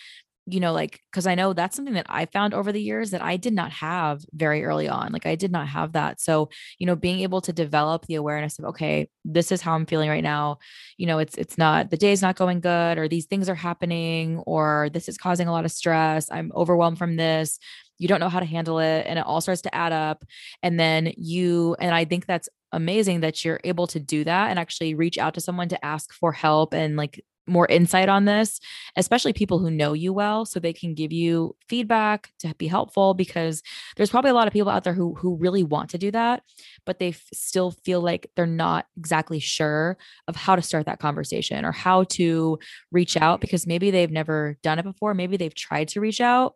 you 0.46 0.60
know, 0.60 0.72
like, 0.72 1.00
cause 1.12 1.26
I 1.26 1.34
know 1.34 1.54
that's 1.54 1.74
something 1.74 1.94
that 1.94 2.06
I 2.08 2.26
found 2.26 2.52
over 2.52 2.70
the 2.70 2.82
years 2.82 3.12
that 3.12 3.22
I 3.22 3.36
did 3.38 3.54
not 3.54 3.70
have 3.72 4.24
very 4.32 4.64
early 4.64 4.88
on. 4.88 5.10
Like, 5.10 5.24
I 5.24 5.36
did 5.36 5.50
not 5.50 5.68
have 5.68 5.92
that. 5.92 6.20
So, 6.20 6.50
you 6.78 6.86
know, 6.86 6.96
being 6.96 7.20
able 7.20 7.40
to 7.42 7.52
develop 7.52 8.06
the 8.06 8.16
awareness 8.16 8.58
of, 8.58 8.66
okay, 8.66 9.08
this 9.24 9.50
is 9.50 9.62
how 9.62 9.74
I'm 9.74 9.86
feeling 9.86 10.10
right 10.10 10.22
now. 10.22 10.58
You 10.98 11.06
know, 11.06 11.18
it's, 11.18 11.36
it's 11.36 11.56
not, 11.56 11.90
the 11.90 11.96
day's 11.96 12.20
not 12.20 12.36
going 12.36 12.60
good, 12.60 12.98
or 12.98 13.08
these 13.08 13.26
things 13.26 13.48
are 13.48 13.54
happening, 13.54 14.38
or 14.46 14.90
this 14.92 15.08
is 15.08 15.16
causing 15.16 15.48
a 15.48 15.52
lot 15.52 15.64
of 15.64 15.72
stress. 15.72 16.30
I'm 16.30 16.52
overwhelmed 16.54 16.98
from 16.98 17.16
this. 17.16 17.58
You 17.98 18.08
don't 18.08 18.20
know 18.20 18.28
how 18.28 18.40
to 18.40 18.46
handle 18.46 18.80
it. 18.80 19.06
And 19.06 19.18
it 19.18 19.24
all 19.24 19.40
starts 19.40 19.62
to 19.62 19.74
add 19.74 19.92
up. 19.92 20.24
And 20.62 20.78
then 20.78 21.12
you, 21.16 21.76
and 21.80 21.94
I 21.94 22.04
think 22.04 22.26
that's 22.26 22.48
amazing 22.72 23.20
that 23.20 23.44
you're 23.44 23.60
able 23.64 23.86
to 23.86 24.00
do 24.00 24.24
that 24.24 24.50
and 24.50 24.58
actually 24.58 24.94
reach 24.94 25.16
out 25.16 25.34
to 25.34 25.40
someone 25.40 25.68
to 25.68 25.84
ask 25.84 26.12
for 26.12 26.32
help 26.32 26.74
and 26.74 26.96
like 26.96 27.24
more 27.46 27.66
insight 27.66 28.08
on 28.08 28.24
this, 28.24 28.58
especially 28.96 29.32
people 29.32 29.58
who 29.58 29.70
know 29.70 29.92
you 29.92 30.12
well, 30.12 30.44
so 30.44 30.58
they 30.60 30.72
can 30.72 30.94
give 30.94 31.12
you 31.12 31.54
feedback 31.68 32.30
to 32.40 32.54
be 32.56 32.66
helpful. 32.66 33.14
Because 33.14 33.62
there's 33.96 34.10
probably 34.10 34.30
a 34.30 34.34
lot 34.34 34.46
of 34.46 34.52
people 34.52 34.70
out 34.70 34.84
there 34.84 34.94
who 34.94 35.14
who 35.14 35.36
really 35.36 35.62
want 35.62 35.90
to 35.90 35.98
do 35.98 36.10
that, 36.12 36.42
but 36.86 36.98
they 36.98 37.08
f- 37.08 37.26
still 37.32 37.70
feel 37.84 38.00
like 38.00 38.30
they're 38.36 38.46
not 38.46 38.86
exactly 38.96 39.40
sure 39.40 39.96
of 40.28 40.36
how 40.36 40.56
to 40.56 40.62
start 40.62 40.86
that 40.86 40.98
conversation 41.00 41.64
or 41.64 41.72
how 41.72 42.04
to 42.04 42.58
reach 42.92 43.16
out 43.16 43.40
because 43.40 43.66
maybe 43.66 43.90
they've 43.90 44.10
never 44.10 44.56
done 44.62 44.78
it 44.78 44.84
before, 44.84 45.14
maybe 45.14 45.36
they've 45.36 45.54
tried 45.54 45.88
to 45.88 46.00
reach 46.00 46.20
out 46.20 46.54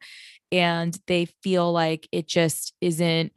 and 0.50 0.98
they 1.06 1.26
feel 1.42 1.72
like 1.72 2.08
it 2.12 2.26
just 2.26 2.74
isn't 2.80 3.32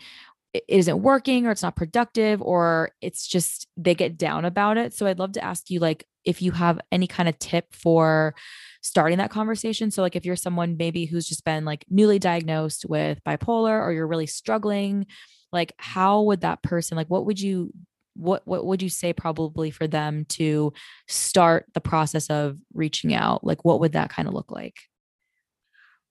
it 0.53 0.63
isn't 0.67 1.01
working 1.01 1.47
or 1.47 1.51
it's 1.51 1.63
not 1.63 1.75
productive 1.77 2.41
or 2.41 2.91
it's 3.01 3.27
just 3.27 3.67
they 3.77 3.95
get 3.95 4.17
down 4.17 4.45
about 4.45 4.77
it. 4.77 4.93
So 4.93 5.05
I'd 5.07 5.19
love 5.19 5.33
to 5.33 5.43
ask 5.43 5.69
you 5.69 5.79
like 5.79 6.05
if 6.25 6.41
you 6.41 6.51
have 6.51 6.79
any 6.91 7.07
kind 7.07 7.29
of 7.29 7.37
tip 7.39 7.73
for 7.73 8.35
starting 8.81 9.19
that 9.19 9.31
conversation. 9.31 9.91
So 9.91 10.01
like 10.01 10.15
if 10.15 10.25
you're 10.25 10.35
someone 10.35 10.77
maybe 10.77 11.05
who's 11.05 11.27
just 11.27 11.45
been 11.45 11.65
like 11.65 11.85
newly 11.89 12.19
diagnosed 12.19 12.85
with 12.87 13.23
bipolar 13.23 13.79
or 13.81 13.91
you're 13.91 14.07
really 14.07 14.27
struggling, 14.27 15.05
like 15.51 15.73
how 15.77 16.21
would 16.23 16.41
that 16.41 16.63
person 16.63 16.97
like 16.97 17.07
what 17.07 17.25
would 17.25 17.39
you 17.39 17.73
what 18.15 18.41
what 18.45 18.65
would 18.65 18.81
you 18.81 18.89
say 18.89 19.13
probably 19.13 19.71
for 19.71 19.87
them 19.87 20.25
to 20.25 20.73
start 21.07 21.65
the 21.73 21.81
process 21.81 22.29
of 22.29 22.57
reaching 22.73 23.13
out? 23.13 23.43
Like 23.43 23.63
what 23.63 23.79
would 23.79 23.93
that 23.93 24.09
kind 24.09 24.27
of 24.27 24.33
look 24.33 24.51
like? 24.51 24.75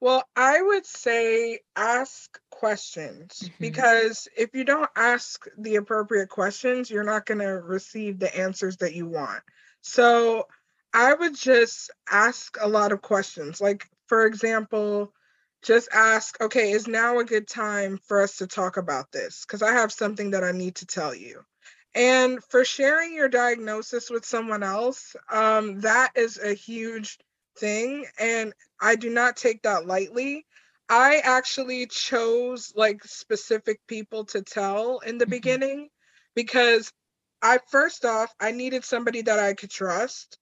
Well, 0.00 0.24
I 0.34 0.62
would 0.62 0.86
say 0.86 1.58
ask 1.76 2.38
questions 2.50 3.40
mm-hmm. 3.44 3.54
because 3.60 4.28
if 4.34 4.50
you 4.54 4.64
don't 4.64 4.88
ask 4.96 5.46
the 5.58 5.76
appropriate 5.76 6.30
questions, 6.30 6.90
you're 6.90 7.04
not 7.04 7.26
going 7.26 7.40
to 7.40 7.60
receive 7.60 8.18
the 8.18 8.34
answers 8.34 8.78
that 8.78 8.94
you 8.94 9.06
want. 9.06 9.42
So 9.82 10.46
I 10.92 11.14
would 11.14 11.34
just 11.34 11.90
ask 12.10 12.56
a 12.60 12.68
lot 12.68 12.92
of 12.92 13.02
questions. 13.02 13.60
Like, 13.60 13.86
for 14.06 14.26
example, 14.26 15.12
just 15.62 15.88
ask, 15.92 16.40
okay, 16.40 16.72
is 16.72 16.88
now 16.88 17.18
a 17.18 17.24
good 17.24 17.46
time 17.46 17.98
for 18.06 18.22
us 18.22 18.38
to 18.38 18.46
talk 18.46 18.76
about 18.76 19.12
this? 19.12 19.44
Because 19.44 19.62
I 19.62 19.72
have 19.72 19.92
something 19.92 20.30
that 20.30 20.44
I 20.44 20.52
need 20.52 20.76
to 20.76 20.86
tell 20.86 21.14
you. 21.14 21.44
And 21.94 22.42
for 22.44 22.64
sharing 22.64 23.14
your 23.14 23.28
diagnosis 23.28 24.10
with 24.10 24.24
someone 24.24 24.62
else, 24.62 25.16
um, 25.30 25.80
that 25.80 26.12
is 26.14 26.38
a 26.38 26.54
huge 26.54 27.18
thing 27.58 28.06
and 28.18 28.52
I 28.80 28.96
do 28.96 29.10
not 29.10 29.36
take 29.36 29.62
that 29.62 29.86
lightly. 29.86 30.46
I 30.88 31.20
actually 31.22 31.86
chose 31.86 32.72
like 32.74 33.04
specific 33.04 33.80
people 33.86 34.24
to 34.26 34.42
tell 34.42 35.00
in 35.00 35.18
the 35.18 35.24
mm-hmm. 35.24 35.30
beginning 35.30 35.88
because 36.34 36.92
I 37.42 37.58
first 37.68 38.04
off, 38.04 38.32
I 38.40 38.52
needed 38.52 38.84
somebody 38.84 39.22
that 39.22 39.38
I 39.38 39.54
could 39.54 39.70
trust. 39.70 40.38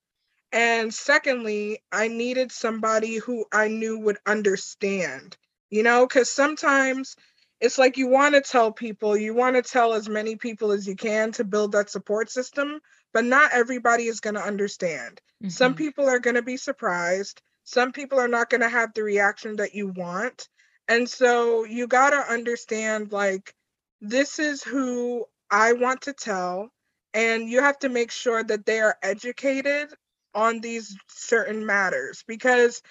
And 0.51 0.93
secondly, 0.93 1.83
I 1.91 2.07
needed 2.07 2.51
somebody 2.51 3.17
who 3.17 3.45
I 3.51 3.67
knew 3.67 3.99
would 3.99 4.17
understand, 4.25 5.37
you 5.69 5.83
know, 5.83 6.07
because 6.07 6.29
sometimes 6.29 7.15
it's 7.61 7.77
like 7.77 7.97
you 7.97 8.07
want 8.07 8.35
to 8.35 8.41
tell 8.41 8.71
people, 8.71 9.15
you 9.15 9.33
want 9.33 9.55
to 9.57 9.61
tell 9.61 9.93
as 9.93 10.09
many 10.09 10.35
people 10.35 10.71
as 10.71 10.87
you 10.87 10.95
can 10.95 11.31
to 11.33 11.43
build 11.43 11.73
that 11.73 11.89
support 11.89 12.31
system, 12.31 12.79
but 13.13 13.25
not 13.25 13.51
everybody 13.53 14.07
is 14.07 14.21
going 14.21 14.35
to 14.35 14.41
understand. 14.41 15.21
Mm-hmm. 15.43 15.49
Some 15.49 15.75
people 15.75 16.07
are 16.09 16.19
going 16.19 16.35
to 16.35 16.41
be 16.41 16.57
surprised. 16.57 17.41
Some 17.63 17.91
people 17.91 18.19
are 18.19 18.27
not 18.27 18.49
going 18.49 18.61
to 18.61 18.69
have 18.69 18.93
the 18.93 19.03
reaction 19.03 19.57
that 19.57 19.75
you 19.75 19.87
want. 19.89 20.47
And 20.87 21.07
so 21.07 21.65
you 21.65 21.85
got 21.85 22.09
to 22.11 22.31
understand 22.31 23.11
like, 23.11 23.53
this 24.01 24.39
is 24.39 24.63
who 24.63 25.25
I 25.51 25.73
want 25.73 26.01
to 26.03 26.13
tell. 26.13 26.71
And 27.13 27.49
you 27.49 27.61
have 27.61 27.79
to 27.79 27.89
make 27.89 28.11
sure 28.11 28.43
that 28.43 28.65
they 28.65 28.79
are 28.79 28.97
educated 29.01 29.93
on 30.35 30.61
these 30.61 30.95
certain 31.07 31.65
matters 31.65 32.23
because 32.27 32.81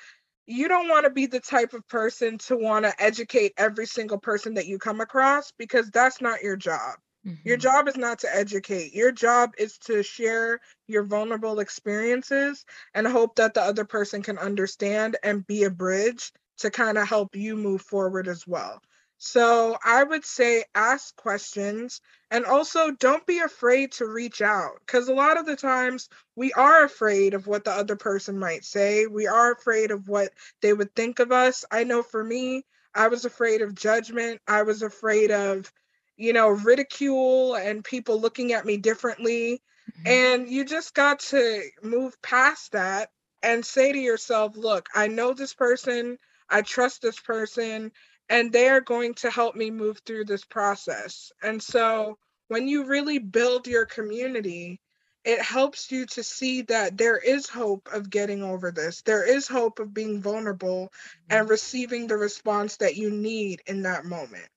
you 0.46 0.66
don't 0.66 0.88
want 0.88 1.04
to 1.04 1.10
be 1.10 1.26
the 1.26 1.40
type 1.40 1.74
of 1.74 1.86
person 1.88 2.38
to 2.38 2.56
want 2.56 2.84
to 2.84 3.02
educate 3.02 3.52
every 3.58 3.86
single 3.86 4.18
person 4.18 4.54
that 4.54 4.66
you 4.66 4.78
come 4.78 5.00
across 5.00 5.52
because 5.58 5.90
that's 5.90 6.20
not 6.20 6.42
your 6.42 6.56
job. 6.56 6.96
Mm-hmm. 7.26 7.46
Your 7.46 7.58
job 7.58 7.86
is 7.86 7.96
not 7.96 8.20
to 8.20 8.34
educate. 8.34 8.94
Your 8.94 9.12
job 9.12 9.52
is 9.58 9.76
to 9.78 10.02
share 10.02 10.60
your 10.86 11.04
vulnerable 11.04 11.60
experiences 11.60 12.64
and 12.94 13.06
hope 13.06 13.36
that 13.36 13.54
the 13.54 13.62
other 13.62 13.84
person 13.84 14.22
can 14.22 14.38
understand 14.38 15.16
and 15.22 15.46
be 15.46 15.64
a 15.64 15.70
bridge 15.70 16.32
to 16.58 16.70
kind 16.70 16.96
of 16.96 17.06
help 17.06 17.36
you 17.36 17.54
move 17.56 17.82
forward 17.82 18.26
as 18.26 18.46
well. 18.46 18.80
So 19.18 19.76
I 19.84 20.04
would 20.04 20.24
say 20.24 20.64
ask 20.76 21.14
questions 21.16 22.00
and 22.30 22.44
also 22.44 22.92
don't 22.92 23.26
be 23.26 23.40
afraid 23.40 23.92
to 23.92 24.06
reach 24.06 24.40
out 24.40 24.80
because 24.86 25.08
a 25.08 25.14
lot 25.14 25.38
of 25.38 25.44
the 25.44 25.56
times 25.56 26.08
we 26.36 26.52
are 26.52 26.84
afraid 26.84 27.34
of 27.34 27.48
what 27.48 27.64
the 27.64 27.72
other 27.72 27.96
person 27.96 28.38
might 28.38 28.64
say. 28.64 29.06
We 29.06 29.26
are 29.26 29.52
afraid 29.52 29.90
of 29.90 30.08
what 30.08 30.32
they 30.62 30.72
would 30.72 30.94
think 30.94 31.18
of 31.18 31.32
us. 31.32 31.64
I 31.70 31.82
know 31.82 32.02
for 32.02 32.22
me, 32.22 32.64
I 32.94 33.08
was 33.08 33.24
afraid 33.24 33.60
of 33.60 33.74
judgment. 33.74 34.40
I 34.46 34.62
was 34.62 34.82
afraid 34.82 35.32
of, 35.32 35.72
you 36.16 36.32
know, 36.32 36.50
ridicule 36.50 37.56
and 37.56 37.84
people 37.84 38.20
looking 38.20 38.52
at 38.52 38.66
me 38.66 38.76
differently. 38.76 39.62
Mm-hmm. 39.90 40.06
And 40.06 40.48
you 40.48 40.64
just 40.64 40.94
got 40.94 41.18
to 41.20 41.62
move 41.82 42.20
past 42.22 42.72
that 42.72 43.10
and 43.42 43.66
say 43.66 43.92
to 43.92 43.98
yourself, 43.98 44.56
look, 44.56 44.88
I 44.94 45.08
know 45.08 45.34
this 45.34 45.54
person. 45.54 46.18
I 46.48 46.62
trust 46.62 47.02
this 47.02 47.18
person 47.18 47.92
and 48.28 48.52
they 48.52 48.68
are 48.68 48.80
going 48.80 49.14
to 49.14 49.30
help 49.30 49.56
me 49.56 49.70
move 49.70 50.00
through 50.04 50.24
this 50.24 50.44
process. 50.44 51.32
And 51.42 51.62
so 51.62 52.18
when 52.48 52.68
you 52.68 52.84
really 52.84 53.18
build 53.18 53.66
your 53.66 53.86
community, 53.86 54.80
it 55.24 55.42
helps 55.42 55.90
you 55.90 56.06
to 56.06 56.22
see 56.22 56.62
that 56.62 56.96
there 56.96 57.18
is 57.18 57.48
hope 57.48 57.88
of 57.92 58.08
getting 58.08 58.42
over 58.42 58.70
this. 58.70 59.02
There 59.02 59.24
is 59.28 59.46
hope 59.46 59.78
of 59.78 59.92
being 59.92 60.22
vulnerable 60.22 60.92
and 61.28 61.42
mm-hmm. 61.42 61.50
receiving 61.50 62.06
the 62.06 62.16
response 62.16 62.76
that 62.78 62.96
you 62.96 63.10
need 63.10 63.62
in 63.66 63.82
that 63.82 64.04
moment. 64.04 64.48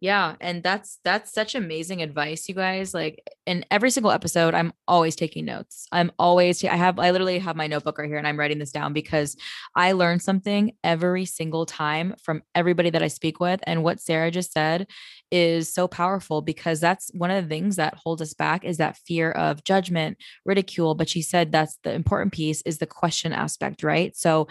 Yeah, 0.00 0.34
and 0.40 0.62
that's 0.62 0.98
that's 1.02 1.32
such 1.32 1.54
amazing 1.54 2.02
advice, 2.02 2.46
you 2.46 2.54
guys. 2.54 2.92
Like 2.92 3.22
in 3.46 3.64
every 3.70 3.90
single 3.90 4.10
episode, 4.12 4.52
I'm 4.52 4.72
always 4.86 5.16
taking 5.16 5.46
notes. 5.46 5.86
I'm 5.92 6.12
always 6.18 6.62
I 6.62 6.76
have 6.76 6.98
I 6.98 7.10
literally 7.10 7.38
have 7.38 7.56
my 7.56 7.66
notebook 7.66 7.96
right 7.96 8.08
here 8.08 8.18
and 8.18 8.26
I'm 8.26 8.38
writing 8.38 8.58
this 8.58 8.72
down 8.72 8.92
because 8.92 9.34
I 9.74 9.92
learn 9.92 10.20
something 10.20 10.72
every 10.84 11.24
single 11.24 11.64
time 11.64 12.16
from 12.22 12.42
everybody 12.54 12.90
that 12.90 13.02
I 13.02 13.08
speak 13.08 13.40
with 13.40 13.60
and 13.66 13.82
what 13.82 13.98
Sarah 14.00 14.30
just 14.30 14.52
said 14.52 14.88
is 15.30 15.72
so 15.72 15.88
powerful 15.88 16.42
because 16.42 16.80
that's 16.80 17.10
one 17.14 17.30
of 17.30 17.42
the 17.42 17.48
things 17.48 17.76
that 17.76 17.94
holds 17.94 18.20
us 18.20 18.34
back 18.34 18.64
is 18.64 18.76
that 18.76 18.98
fear 19.06 19.30
of 19.32 19.64
judgment, 19.64 20.18
ridicule, 20.44 20.94
but 20.94 21.08
she 21.08 21.22
said 21.22 21.50
that's 21.50 21.78
the 21.82 21.92
important 21.92 22.32
piece 22.32 22.60
is 22.62 22.78
the 22.78 22.86
question 22.86 23.32
aspect, 23.32 23.82
right? 23.82 24.14
So 24.16 24.48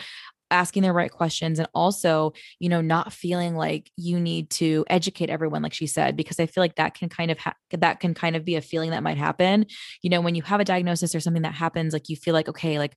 asking 0.54 0.84
the 0.84 0.94
right 0.94 1.12
questions 1.12 1.60
and 1.60 1.68
also 1.74 2.32
you 2.60 2.70
know 2.70 2.80
not 2.80 3.12
feeling 3.12 3.56
like 3.56 3.92
you 3.98 4.20
need 4.20 4.50
to 4.50 4.86
educate 4.90 5.30
everyone 5.30 5.62
like 5.62 5.74
she 5.74 5.88
said 5.88 6.16
because 6.16 6.40
i 6.40 6.46
feel 6.46 6.62
like 6.62 6.76
that 6.76 6.94
can 6.94 7.10
kind 7.10 7.32
of 7.32 7.40
ha- 7.40 7.56
that 7.72 8.00
can 8.00 8.14
kind 8.14 8.36
of 8.36 8.46
be 8.46 8.56
a 8.56 8.62
feeling 8.62 8.92
that 8.92 9.04
might 9.04 9.18
happen. 9.18 9.66
You 10.02 10.10
know 10.10 10.22
when 10.22 10.36
you 10.36 10.42
have 10.44 10.60
a 10.60 10.66
diagnosis 10.66 11.16
or 11.16 11.20
something 11.20 11.44
that 11.44 11.54
happens 11.54 11.94
like 11.94 12.10
you 12.10 12.16
feel 12.16 12.34
like 12.34 12.50
okay 12.50 12.80
like 12.80 12.96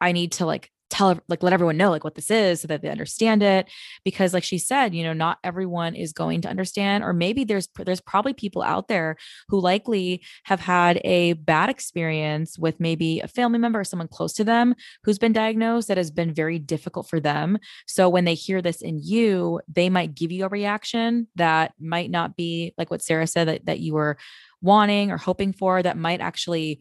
I 0.00 0.12
need 0.12 0.32
to 0.32 0.46
like 0.46 0.70
tell 0.90 1.18
like 1.28 1.42
let 1.42 1.52
everyone 1.52 1.76
know 1.76 1.90
like 1.90 2.04
what 2.04 2.14
this 2.14 2.30
is 2.30 2.60
so 2.60 2.68
that 2.68 2.82
they 2.82 2.88
understand 2.88 3.42
it 3.42 3.68
because 4.04 4.32
like 4.32 4.44
she 4.44 4.58
said 4.58 4.94
you 4.94 5.04
know 5.04 5.12
not 5.12 5.38
everyone 5.44 5.94
is 5.94 6.12
going 6.12 6.40
to 6.40 6.48
understand 6.48 7.04
or 7.04 7.12
maybe 7.12 7.44
there's 7.44 7.68
there's 7.84 8.00
probably 8.00 8.32
people 8.32 8.62
out 8.62 8.88
there 8.88 9.16
who 9.48 9.60
likely 9.60 10.22
have 10.44 10.60
had 10.60 11.00
a 11.04 11.34
bad 11.34 11.68
experience 11.68 12.58
with 12.58 12.80
maybe 12.80 13.20
a 13.20 13.28
family 13.28 13.58
member 13.58 13.80
or 13.80 13.84
someone 13.84 14.08
close 14.08 14.32
to 14.32 14.44
them 14.44 14.74
who's 15.04 15.18
been 15.18 15.32
diagnosed 15.32 15.88
that 15.88 15.96
has 15.96 16.10
been 16.10 16.32
very 16.32 16.58
difficult 16.58 17.08
for 17.08 17.20
them. 17.20 17.58
So 17.86 18.08
when 18.08 18.24
they 18.24 18.34
hear 18.34 18.62
this 18.62 18.82
in 18.82 19.00
you 19.02 19.60
they 19.68 19.90
might 19.90 20.14
give 20.14 20.32
you 20.32 20.44
a 20.44 20.48
reaction 20.48 21.28
that 21.36 21.72
might 21.78 22.10
not 22.10 22.36
be 22.36 22.74
like 22.78 22.90
what 22.90 23.02
Sarah 23.02 23.26
said 23.26 23.48
that, 23.48 23.66
that 23.66 23.80
you 23.80 23.94
were 23.94 24.16
wanting 24.60 25.10
or 25.10 25.16
hoping 25.16 25.52
for 25.52 25.82
that 25.82 25.96
might 25.96 26.20
actually 26.20 26.80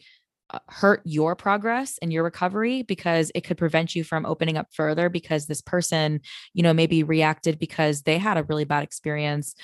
hurt 0.67 1.01
your 1.03 1.35
progress 1.35 1.97
and 2.01 2.11
your 2.13 2.23
recovery 2.23 2.81
because 2.83 3.31
it 3.35 3.41
could 3.41 3.57
prevent 3.57 3.95
you 3.95 4.03
from 4.03 4.25
opening 4.25 4.57
up 4.57 4.67
further 4.71 5.09
because 5.09 5.45
this 5.45 5.61
person, 5.61 6.21
you 6.53 6.63
know, 6.63 6.73
maybe 6.73 7.03
reacted 7.03 7.59
because 7.59 8.03
they 8.03 8.17
had 8.17 8.37
a 8.37 8.43
really 8.43 8.63
bad 8.63 8.83
experience 8.83 9.55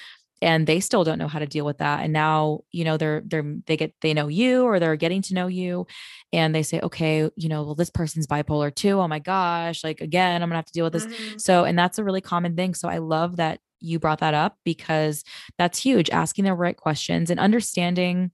and 0.42 0.68
they 0.68 0.82
still 0.82 1.06
don't 1.06 1.20
know 1.20 1.30
how 1.30 1.40
to 1.40 1.48
deal 1.48 1.66
with 1.66 1.78
that. 1.78 2.02
And 2.02 2.12
now 2.12 2.62
you 2.72 2.84
know 2.84 2.98
they're 2.98 3.24
they're 3.26 3.56
they 3.66 3.78
get 3.78 3.94
they 4.02 4.14
know 4.14 4.28
you 4.28 4.64
or 4.64 4.80
they're 4.80 4.98
getting 4.98 5.22
to 5.24 5.34
know 5.34 5.48
you 5.48 5.88
and 6.34 6.54
they 6.54 6.64
say 6.64 6.82
okay 6.82 7.30
you 7.36 7.50
know 7.50 7.64
well 7.64 7.76
this 7.76 7.90
person's 7.90 8.28
bipolar 8.28 8.74
too. 8.74 9.00
Oh 9.00 9.08
my 9.08 9.20
gosh 9.20 9.84
like 9.84 10.02
again 10.02 10.44
i'm 10.44 10.50
gonna 10.50 10.58
have 10.58 10.66
to 10.66 10.74
deal 10.74 10.86
with 10.86 10.94
this. 10.94 11.06
Mm-hmm. 11.06 11.38
so 11.38 11.64
and 11.64 11.80
that's 11.80 11.98
a 11.98 12.04
really 12.04 12.22
common 12.22 12.56
thing. 12.56 12.74
So 12.74 12.90
i 12.90 12.98
love 12.98 13.38
that 13.38 13.60
you 13.80 14.00
brought 14.00 14.20
that 14.20 14.34
up 14.34 14.58
because 14.64 15.24
that's 15.58 15.80
huge 15.80 16.10
asking 16.10 16.46
the 16.46 16.54
right 16.54 16.78
questions 16.78 17.30
and 17.30 17.40
understanding 17.40 18.32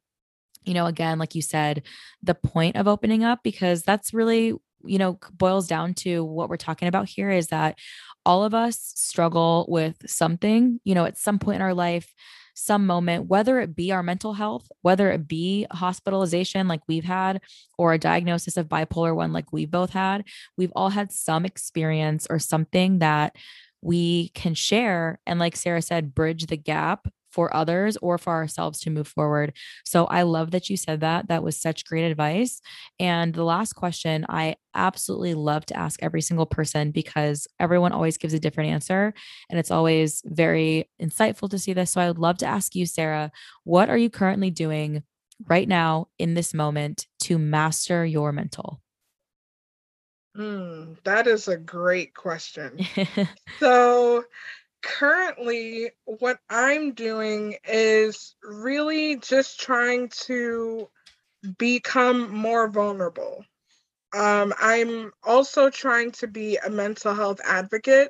you 0.64 0.74
know, 0.74 0.86
again, 0.86 1.20
like 1.20 1.36
you 1.36 1.42
said, 1.42 1.84
the 2.22 2.36
point 2.36 2.76
of 2.76 2.88
opening 2.88 3.24
up, 3.24 3.40
because 3.44 3.84
that's 3.84 4.14
really, 4.14 4.54
you 4.84 4.98
know, 4.98 5.20
boils 5.34 5.68
down 5.68 5.94
to 5.94 6.24
what 6.24 6.50
we're 6.50 6.58
talking 6.58 6.88
about 6.88 7.10
here 7.10 7.30
is 7.30 7.48
that 7.48 7.78
all 8.26 8.44
of 8.44 8.54
us 8.54 8.92
struggle 8.96 9.66
with 9.70 9.98
something, 10.10 10.80
you 10.84 10.94
know, 10.94 11.06
at 11.06 11.18
some 11.18 11.40
point 11.40 11.58
in 11.58 11.62
our 11.62 11.74
life, 11.74 12.14
some 12.54 12.86
moment, 12.86 13.28
whether 13.28 13.60
it 13.62 13.76
be 13.76 13.92
our 13.92 14.04
mental 14.04 14.34
health, 14.34 14.70
whether 14.82 15.10
it 15.12 15.28
be 15.28 15.66
hospitalization 15.72 16.68
like 16.68 16.82
we've 16.88 17.06
had, 17.06 17.42
or 17.78 17.94
a 17.94 17.98
diagnosis 17.98 18.58
of 18.58 18.68
bipolar 18.68 19.16
one 19.16 19.32
like 19.32 19.54
we've 19.54 19.72
both 19.72 19.92
had, 19.92 20.26
we've 20.58 20.74
all 20.76 20.90
had 20.90 21.12
some 21.12 21.46
experience 21.46 22.28
or 22.30 22.38
something 22.38 23.00
that 23.00 23.36
we 23.82 24.30
can 24.30 24.54
share. 24.54 25.20
And 25.26 25.40
like 25.40 25.56
Sarah 25.56 25.82
said, 25.82 26.14
bridge 26.14 26.48
the 26.48 26.58
gap 26.58 27.08
for 27.32 27.56
others 27.56 27.98
or 28.02 28.18
for 28.18 28.34
ourselves 28.34 28.80
to 28.82 28.90
move 28.90 29.08
forward. 29.08 29.54
So 29.86 30.06
I 30.06 30.24
love 30.24 30.52
that 30.52 30.70
you 30.70 30.78
said 30.78 31.02
that. 31.02 31.28
That 31.28 31.44
was 31.44 31.60
such 31.60 31.86
great 31.86 32.06
advice. 32.06 32.62
And 33.00 33.34
the 33.34 33.44
last 33.44 33.74
question 33.74 34.26
I 34.30 34.56
absolutely 34.74 35.34
love 35.34 35.66
to 35.68 35.78
ask 35.78 36.02
every 36.02 36.22
single 36.22 36.46
person 36.46 36.92
because 36.92 37.48
everyone 37.60 37.92
always 37.92 38.18
gives 38.18 38.34
a 38.34 38.40
different 38.40 38.72
answer. 38.72 39.14
And 39.50 39.60
it's 39.60 39.72
always 39.72 40.22
very 40.26 40.90
insightful 41.02 41.50
to 41.50 41.60
see 41.60 41.74
this. 41.74 41.92
So 41.92 42.02
I 42.02 42.08
would 42.08 42.20
love 42.20 42.38
to 42.40 42.46
ask 42.46 42.76
you, 42.76 42.86
Sarah, 42.86 43.32
what 43.64 43.90
are 43.90 43.98
you 43.98 44.10
currently 44.10 44.52
doing 44.52 45.04
right 45.48 45.68
now 45.68 46.08
in 46.18 46.34
this 46.34 46.54
moment 46.54 47.08
to 47.22 47.38
master 47.38 48.06
your 48.06 48.32
mental? 48.32 48.82
Mm, 50.38 50.98
that 51.04 51.28
is 51.28 51.48
a 51.48 51.58
great 51.58 52.14
question. 52.14 52.80
so, 53.60 54.24
currently 54.82 55.92
what 56.06 56.40
I'm 56.50 56.94
doing 56.94 57.56
is 57.68 58.36
really 58.44 59.18
just 59.18 59.60
trying 59.60 60.10
to 60.26 60.90
become 61.58 62.34
more 62.36 62.68
vulnerable. 62.68 63.44
Um, 64.16 64.54
I'm 64.60 65.12
also 65.24 65.70
trying 65.70 66.12
to 66.14 66.28
be 66.28 66.58
a 66.58 66.70
mental 66.70 67.14
health 67.14 67.40
advocate. 67.46 68.10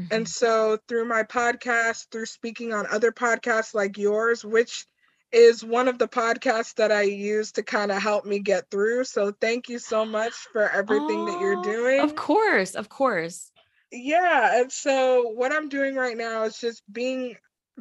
Mm-hmm. 0.00 0.14
And 0.14 0.28
so 0.28 0.78
through 0.88 1.06
my 1.06 1.22
podcast, 1.22 2.06
through 2.10 2.26
speaking 2.26 2.72
on 2.72 2.86
other 2.86 3.12
podcasts 3.12 3.74
like 3.74 3.98
yours, 3.98 4.44
which 4.44 4.86
is 5.30 5.64
one 5.64 5.88
of 5.88 5.98
the 5.98 6.08
podcasts 6.08 6.74
that 6.76 6.92
I 6.92 7.02
use 7.02 7.52
to 7.52 7.62
kind 7.62 7.92
of 7.92 8.00
help 8.00 8.24
me 8.24 8.38
get 8.38 8.70
through. 8.70 9.04
So 9.04 9.32
thank 9.40 9.68
you 9.68 9.78
so 9.78 10.04
much 10.04 10.32
for 10.52 10.68
everything 10.68 11.20
oh, 11.20 11.26
that 11.26 11.40
you're 11.40 11.62
doing. 11.62 12.00
Of 12.00 12.16
course, 12.16 12.74
of 12.74 12.88
course 12.88 13.52
yeah 13.94 14.60
and 14.60 14.72
so 14.72 15.32
what 15.34 15.52
i'm 15.52 15.68
doing 15.68 15.94
right 15.94 16.16
now 16.16 16.42
is 16.44 16.58
just 16.58 16.82
being 16.92 17.36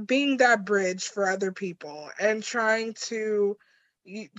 being 0.05 0.37
that 0.37 0.65
bridge 0.65 1.05
for 1.05 1.29
other 1.29 1.51
people 1.51 2.09
and 2.19 2.43
trying 2.43 2.93
to 2.93 3.57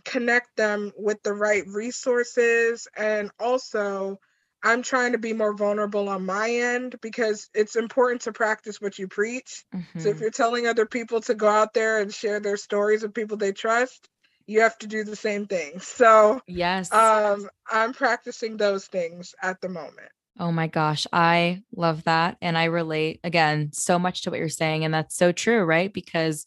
connect 0.04 0.56
them 0.56 0.92
with 0.96 1.22
the 1.22 1.32
right 1.32 1.66
resources 1.66 2.86
and 2.96 3.30
also 3.40 4.18
i'm 4.62 4.82
trying 4.82 5.12
to 5.12 5.18
be 5.18 5.32
more 5.32 5.54
vulnerable 5.54 6.08
on 6.08 6.26
my 6.26 6.50
end 6.50 6.96
because 7.00 7.48
it's 7.54 7.76
important 7.76 8.22
to 8.22 8.32
practice 8.32 8.80
what 8.80 8.98
you 8.98 9.08
preach 9.08 9.64
mm-hmm. 9.74 9.98
so 9.98 10.08
if 10.08 10.14
mm-hmm. 10.14 10.22
you're 10.22 10.30
telling 10.30 10.66
other 10.66 10.86
people 10.86 11.20
to 11.20 11.34
go 11.34 11.48
out 11.48 11.72
there 11.72 12.00
and 12.00 12.12
share 12.12 12.40
their 12.40 12.56
stories 12.56 13.02
with 13.02 13.14
people 13.14 13.36
they 13.36 13.52
trust 13.52 14.08
you 14.46 14.60
have 14.60 14.76
to 14.78 14.86
do 14.86 15.02
the 15.02 15.16
same 15.16 15.46
thing 15.46 15.78
so 15.80 16.40
yes 16.46 16.92
um 16.92 17.48
i'm 17.70 17.92
practicing 17.92 18.56
those 18.56 18.86
things 18.86 19.34
at 19.42 19.60
the 19.60 19.68
moment 19.68 20.10
Oh 20.38 20.50
my 20.50 20.66
gosh, 20.66 21.06
I 21.12 21.62
love 21.74 22.04
that. 22.04 22.36
And 22.42 22.58
I 22.58 22.64
relate 22.64 23.20
again 23.22 23.70
so 23.72 23.98
much 23.98 24.22
to 24.22 24.30
what 24.30 24.38
you're 24.40 24.48
saying. 24.48 24.84
And 24.84 24.92
that's 24.92 25.16
so 25.16 25.30
true, 25.30 25.62
right? 25.62 25.92
Because 25.92 26.44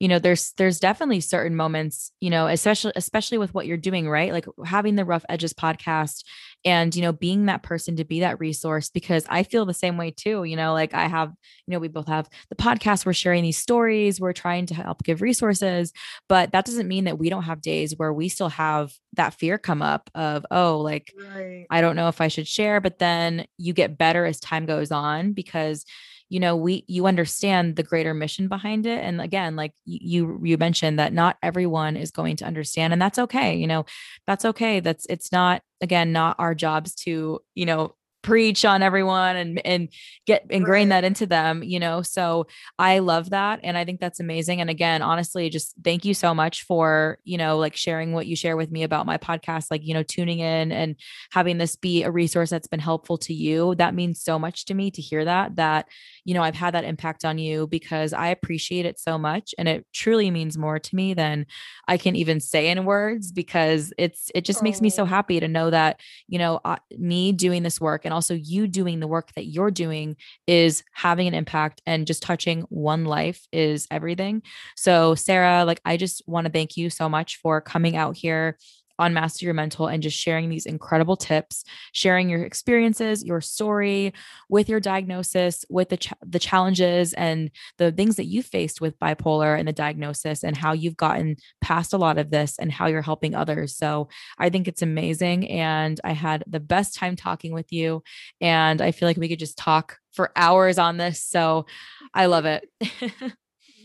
you 0.00 0.08
know 0.08 0.18
there's 0.18 0.52
there's 0.56 0.80
definitely 0.80 1.20
certain 1.20 1.54
moments 1.54 2.10
you 2.20 2.30
know 2.30 2.46
especially 2.46 2.92
especially 2.96 3.38
with 3.38 3.54
what 3.54 3.66
you're 3.66 3.76
doing 3.76 4.08
right 4.08 4.32
like 4.32 4.46
having 4.64 4.96
the 4.96 5.04
rough 5.04 5.24
edges 5.28 5.52
podcast 5.52 6.24
and 6.64 6.96
you 6.96 7.02
know 7.02 7.12
being 7.12 7.46
that 7.46 7.62
person 7.62 7.96
to 7.96 8.04
be 8.04 8.20
that 8.20 8.40
resource 8.40 8.88
because 8.88 9.24
i 9.28 9.42
feel 9.42 9.64
the 9.64 9.74
same 9.74 9.96
way 9.96 10.10
too 10.10 10.42
you 10.44 10.56
know 10.56 10.72
like 10.72 10.94
i 10.94 11.06
have 11.06 11.28
you 11.66 11.72
know 11.72 11.78
we 11.78 11.86
both 11.86 12.08
have 12.08 12.28
the 12.48 12.56
podcast 12.56 13.06
we're 13.06 13.12
sharing 13.12 13.44
these 13.44 13.58
stories 13.58 14.20
we're 14.20 14.32
trying 14.32 14.66
to 14.66 14.74
help 14.74 15.02
give 15.04 15.22
resources 15.22 15.92
but 16.28 16.50
that 16.52 16.64
doesn't 16.64 16.88
mean 16.88 17.04
that 17.04 17.18
we 17.18 17.28
don't 17.28 17.44
have 17.44 17.60
days 17.60 17.94
where 17.96 18.12
we 18.12 18.28
still 18.28 18.48
have 18.48 18.92
that 19.12 19.34
fear 19.34 19.58
come 19.58 19.82
up 19.82 20.10
of 20.14 20.44
oh 20.50 20.78
like 20.78 21.12
right. 21.34 21.66
i 21.70 21.80
don't 21.80 21.96
know 21.96 22.08
if 22.08 22.20
i 22.20 22.28
should 22.28 22.48
share 22.48 22.80
but 22.80 22.98
then 22.98 23.46
you 23.58 23.74
get 23.74 23.98
better 23.98 24.24
as 24.24 24.40
time 24.40 24.64
goes 24.64 24.90
on 24.90 25.32
because 25.32 25.84
you 26.30 26.40
know 26.40 26.56
we 26.56 26.84
you 26.86 27.06
understand 27.06 27.76
the 27.76 27.82
greater 27.82 28.14
mission 28.14 28.48
behind 28.48 28.86
it 28.86 29.04
and 29.04 29.20
again 29.20 29.56
like 29.56 29.72
you 29.84 30.40
you 30.42 30.56
mentioned 30.56 30.98
that 30.98 31.12
not 31.12 31.36
everyone 31.42 31.96
is 31.96 32.10
going 32.10 32.36
to 32.36 32.46
understand 32.46 32.92
and 32.92 33.02
that's 33.02 33.18
okay 33.18 33.54
you 33.54 33.66
know 33.66 33.84
that's 34.26 34.44
okay 34.44 34.80
that's 34.80 35.04
it's 35.10 35.30
not 35.32 35.60
again 35.82 36.12
not 36.12 36.36
our 36.38 36.54
jobs 36.54 36.94
to 36.94 37.40
you 37.54 37.66
know 37.66 37.94
preach 38.22 38.64
on 38.64 38.82
everyone 38.82 39.36
and 39.36 39.64
and 39.66 39.88
get 40.26 40.44
ingrain 40.50 40.90
right. 40.90 40.96
that 40.96 41.04
into 41.04 41.24
them 41.24 41.62
you 41.62 41.80
know 41.80 42.02
so 42.02 42.46
i 42.78 42.98
love 42.98 43.30
that 43.30 43.60
and 43.62 43.78
i 43.78 43.84
think 43.84 43.98
that's 43.98 44.20
amazing 44.20 44.60
and 44.60 44.68
again 44.68 45.00
honestly 45.00 45.48
just 45.48 45.74
thank 45.82 46.04
you 46.04 46.12
so 46.12 46.34
much 46.34 46.64
for 46.64 47.18
you 47.24 47.38
know 47.38 47.56
like 47.56 47.74
sharing 47.74 48.12
what 48.12 48.26
you 48.26 48.36
share 48.36 48.58
with 48.58 48.70
me 48.70 48.82
about 48.82 49.06
my 49.06 49.16
podcast 49.16 49.66
like 49.70 49.86
you 49.86 49.94
know 49.94 50.02
tuning 50.02 50.40
in 50.40 50.70
and 50.70 50.96
having 51.32 51.56
this 51.56 51.76
be 51.76 52.02
a 52.02 52.10
resource 52.10 52.50
that's 52.50 52.68
been 52.68 52.80
helpful 52.80 53.16
to 53.16 53.32
you 53.32 53.74
that 53.76 53.94
means 53.94 54.22
so 54.22 54.38
much 54.38 54.66
to 54.66 54.74
me 54.74 54.90
to 54.90 55.00
hear 55.00 55.24
that 55.24 55.56
that 55.56 55.86
you 56.30 56.34
know 56.34 56.42
i've 56.44 56.54
had 56.54 56.74
that 56.74 56.84
impact 56.84 57.24
on 57.24 57.38
you 57.38 57.66
because 57.66 58.12
i 58.12 58.28
appreciate 58.28 58.86
it 58.86 59.00
so 59.00 59.18
much 59.18 59.52
and 59.58 59.66
it 59.66 59.84
truly 59.92 60.30
means 60.30 60.56
more 60.56 60.78
to 60.78 60.94
me 60.94 61.12
than 61.12 61.44
i 61.88 61.96
can 61.96 62.14
even 62.14 62.38
say 62.38 62.68
in 62.68 62.84
words 62.84 63.32
because 63.32 63.92
it's 63.98 64.30
it 64.32 64.44
just 64.44 64.60
oh. 64.60 64.62
makes 64.62 64.80
me 64.80 64.88
so 64.88 65.02
oh. 65.02 65.06
happy 65.06 65.40
to 65.40 65.48
know 65.48 65.70
that 65.70 65.98
you 66.28 66.38
know 66.38 66.60
uh, 66.64 66.76
me 66.96 67.32
doing 67.32 67.64
this 67.64 67.80
work 67.80 68.04
and 68.04 68.14
also 68.14 68.34
you 68.34 68.68
doing 68.68 69.00
the 69.00 69.08
work 69.08 69.32
that 69.34 69.46
you're 69.46 69.72
doing 69.72 70.14
is 70.46 70.84
having 70.92 71.26
an 71.26 71.34
impact 71.34 71.82
and 71.84 72.06
just 72.06 72.22
touching 72.22 72.62
one 72.68 73.04
life 73.04 73.46
is 73.52 73.86
everything. 73.90 74.42
So, 74.76 75.14
Sarah, 75.14 75.64
like, 75.64 75.80
I 75.84 75.96
just 75.96 76.22
want 76.26 76.46
to 76.46 76.52
thank 76.52 76.76
you 76.76 76.90
so 76.90 77.08
much 77.08 77.38
for 77.42 77.60
coming 77.60 77.96
out 77.96 78.16
here 78.16 78.56
on 79.00 79.14
Master 79.14 79.46
Your 79.46 79.54
Mental 79.54 79.88
and 79.88 80.02
just 80.02 80.16
sharing 80.16 80.48
these 80.48 80.66
incredible 80.66 81.16
tips, 81.16 81.64
sharing 81.92 82.28
your 82.28 82.44
experiences, 82.44 83.24
your 83.24 83.40
story 83.40 84.12
with 84.48 84.68
your 84.68 84.78
diagnosis, 84.78 85.64
with 85.70 85.88
the 85.88 85.96
ch- 85.96 86.12
the 86.24 86.38
challenges 86.38 87.14
and 87.14 87.50
the 87.78 87.90
things 87.90 88.16
that 88.16 88.26
you 88.26 88.42
faced 88.42 88.80
with 88.80 88.98
bipolar 88.98 89.58
and 89.58 89.66
the 89.66 89.72
diagnosis 89.72 90.44
and 90.44 90.56
how 90.56 90.72
you've 90.72 90.96
gotten 90.96 91.36
past 91.60 91.92
a 91.92 91.98
lot 91.98 92.18
of 92.18 92.30
this 92.30 92.58
and 92.58 92.70
how 92.70 92.86
you're 92.86 93.02
helping 93.02 93.34
others. 93.34 93.74
So, 93.74 94.08
I 94.38 94.50
think 94.50 94.68
it's 94.68 94.82
amazing 94.82 95.48
and 95.50 95.98
I 96.04 96.12
had 96.12 96.44
the 96.46 96.60
best 96.60 96.94
time 96.94 97.16
talking 97.16 97.52
with 97.52 97.72
you 97.72 98.02
and 98.40 98.82
I 98.82 98.92
feel 98.92 99.08
like 99.08 99.16
we 99.16 99.28
could 99.28 99.38
just 99.38 99.58
talk 99.58 99.98
for 100.12 100.30
hours 100.36 100.78
on 100.78 100.98
this. 100.98 101.20
So, 101.20 101.66
I 102.12 102.26
love 102.26 102.44
it. 102.44 102.68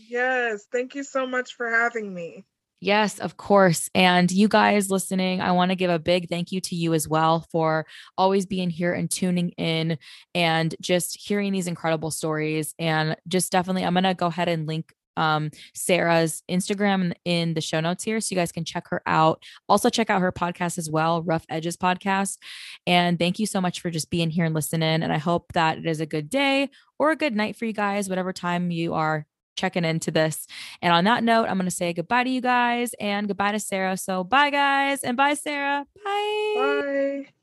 yes, 0.08 0.66
thank 0.70 0.94
you 0.94 1.04
so 1.04 1.26
much 1.26 1.54
for 1.54 1.70
having 1.70 2.12
me. 2.12 2.44
Yes, 2.86 3.18
of 3.18 3.36
course. 3.36 3.90
And 3.96 4.30
you 4.30 4.46
guys 4.46 4.92
listening, 4.92 5.40
I 5.40 5.50
want 5.50 5.72
to 5.72 5.74
give 5.76 5.90
a 5.90 5.98
big 5.98 6.28
thank 6.28 6.52
you 6.52 6.60
to 6.60 6.76
you 6.76 6.94
as 6.94 7.08
well 7.08 7.44
for 7.50 7.84
always 8.16 8.46
being 8.46 8.70
here 8.70 8.92
and 8.92 9.10
tuning 9.10 9.48
in 9.58 9.98
and 10.36 10.72
just 10.80 11.18
hearing 11.20 11.52
these 11.52 11.66
incredible 11.66 12.12
stories. 12.12 12.76
And 12.78 13.16
just 13.26 13.50
definitely, 13.50 13.84
I'm 13.84 13.94
going 13.94 14.04
to 14.04 14.14
go 14.14 14.26
ahead 14.26 14.46
and 14.48 14.68
link 14.68 14.92
um, 15.16 15.50
Sarah's 15.74 16.44
Instagram 16.48 17.12
in 17.24 17.54
the 17.54 17.60
show 17.60 17.80
notes 17.80 18.04
here 18.04 18.20
so 18.20 18.32
you 18.32 18.40
guys 18.40 18.52
can 18.52 18.64
check 18.64 18.86
her 18.90 19.02
out. 19.04 19.42
Also, 19.68 19.90
check 19.90 20.08
out 20.08 20.20
her 20.20 20.30
podcast 20.30 20.78
as 20.78 20.88
well, 20.88 21.24
Rough 21.24 21.44
Edges 21.48 21.76
Podcast. 21.76 22.36
And 22.86 23.18
thank 23.18 23.40
you 23.40 23.46
so 23.46 23.60
much 23.60 23.80
for 23.80 23.90
just 23.90 24.10
being 24.10 24.30
here 24.30 24.44
and 24.44 24.54
listening. 24.54 25.02
And 25.02 25.12
I 25.12 25.18
hope 25.18 25.52
that 25.54 25.78
it 25.78 25.86
is 25.86 25.98
a 25.98 26.06
good 26.06 26.30
day 26.30 26.70
or 27.00 27.10
a 27.10 27.16
good 27.16 27.34
night 27.34 27.56
for 27.56 27.64
you 27.64 27.72
guys, 27.72 28.08
whatever 28.08 28.32
time 28.32 28.70
you 28.70 28.94
are 28.94 29.26
checking 29.56 29.84
into 29.84 30.10
this. 30.10 30.46
And 30.82 30.92
on 30.92 31.04
that 31.04 31.24
note, 31.24 31.46
I'm 31.48 31.56
going 31.56 31.68
to 31.68 31.74
say 31.74 31.92
goodbye 31.92 32.24
to 32.24 32.30
you 32.30 32.40
guys 32.40 32.94
and 33.00 33.26
goodbye 33.26 33.52
to 33.52 33.60
Sarah. 33.60 33.96
So 33.96 34.24
bye, 34.24 34.50
guys, 34.50 35.02
and 35.02 35.16
bye, 35.16 35.34
Sarah. 35.34 35.86
Bye. 36.04 36.54
Bye. 36.54 37.35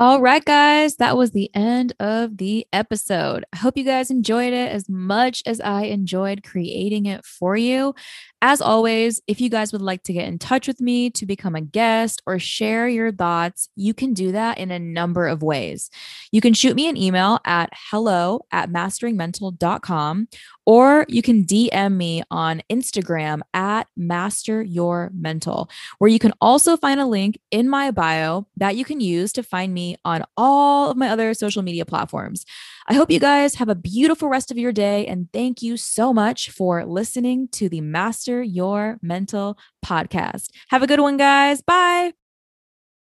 All 0.00 0.20
right, 0.20 0.44
guys, 0.44 0.94
that 0.98 1.16
was 1.16 1.32
the 1.32 1.50
end 1.56 1.92
of 1.98 2.36
the 2.36 2.68
episode. 2.72 3.44
I 3.52 3.56
hope 3.56 3.76
you 3.76 3.82
guys 3.82 4.12
enjoyed 4.12 4.52
it 4.52 4.70
as 4.70 4.88
much 4.88 5.42
as 5.44 5.60
I 5.60 5.86
enjoyed 5.86 6.44
creating 6.44 7.06
it 7.06 7.24
for 7.24 7.56
you. 7.56 7.96
As 8.40 8.60
always, 8.60 9.20
if 9.26 9.40
you 9.40 9.50
guys 9.50 9.72
would 9.72 9.82
like 9.82 10.04
to 10.04 10.12
get 10.12 10.28
in 10.28 10.38
touch 10.38 10.68
with 10.68 10.80
me 10.80 11.10
to 11.10 11.26
become 11.26 11.56
a 11.56 11.60
guest 11.60 12.22
or 12.24 12.38
share 12.38 12.86
your 12.86 13.10
thoughts, 13.10 13.70
you 13.74 13.92
can 13.92 14.14
do 14.14 14.30
that 14.30 14.58
in 14.58 14.70
a 14.70 14.78
number 14.78 15.26
of 15.26 15.42
ways. 15.42 15.90
You 16.30 16.40
can 16.40 16.54
shoot 16.54 16.76
me 16.76 16.88
an 16.88 16.96
email 16.96 17.40
at 17.44 17.70
hello 17.90 18.46
at 18.52 18.70
masteringmental.com 18.70 20.28
or 20.64 21.06
you 21.08 21.22
can 21.22 21.44
DM 21.44 21.96
me 21.96 22.22
on 22.30 22.62
Instagram 22.70 23.40
at 23.54 23.88
master 23.96 24.62
your 24.62 25.10
mental, 25.14 25.68
where 25.98 26.10
you 26.10 26.18
can 26.18 26.34
also 26.40 26.76
find 26.76 27.00
a 27.00 27.06
link 27.06 27.40
in 27.50 27.68
my 27.68 27.90
bio 27.90 28.46
that 28.58 28.76
you 28.76 28.84
can 28.84 29.00
use 29.00 29.32
to 29.32 29.42
find 29.42 29.72
on 30.04 30.24
all 30.36 30.90
of 30.90 30.96
my 30.96 31.08
other 31.08 31.34
social 31.34 31.62
media 31.62 31.84
platforms. 31.84 32.44
I 32.86 32.94
hope 32.94 33.10
you 33.10 33.20
guys 33.20 33.56
have 33.56 33.68
a 33.68 33.74
beautiful 33.74 34.28
rest 34.28 34.50
of 34.50 34.58
your 34.58 34.72
day. 34.72 35.06
And 35.06 35.28
thank 35.32 35.62
you 35.62 35.76
so 35.76 36.12
much 36.12 36.50
for 36.50 36.84
listening 36.84 37.48
to 37.52 37.68
the 37.68 37.80
Master 37.80 38.42
Your 38.42 38.98
Mental 39.02 39.58
podcast. 39.84 40.50
Have 40.68 40.82
a 40.82 40.86
good 40.86 41.00
one, 41.00 41.16
guys. 41.16 41.62
Bye. 41.62 42.27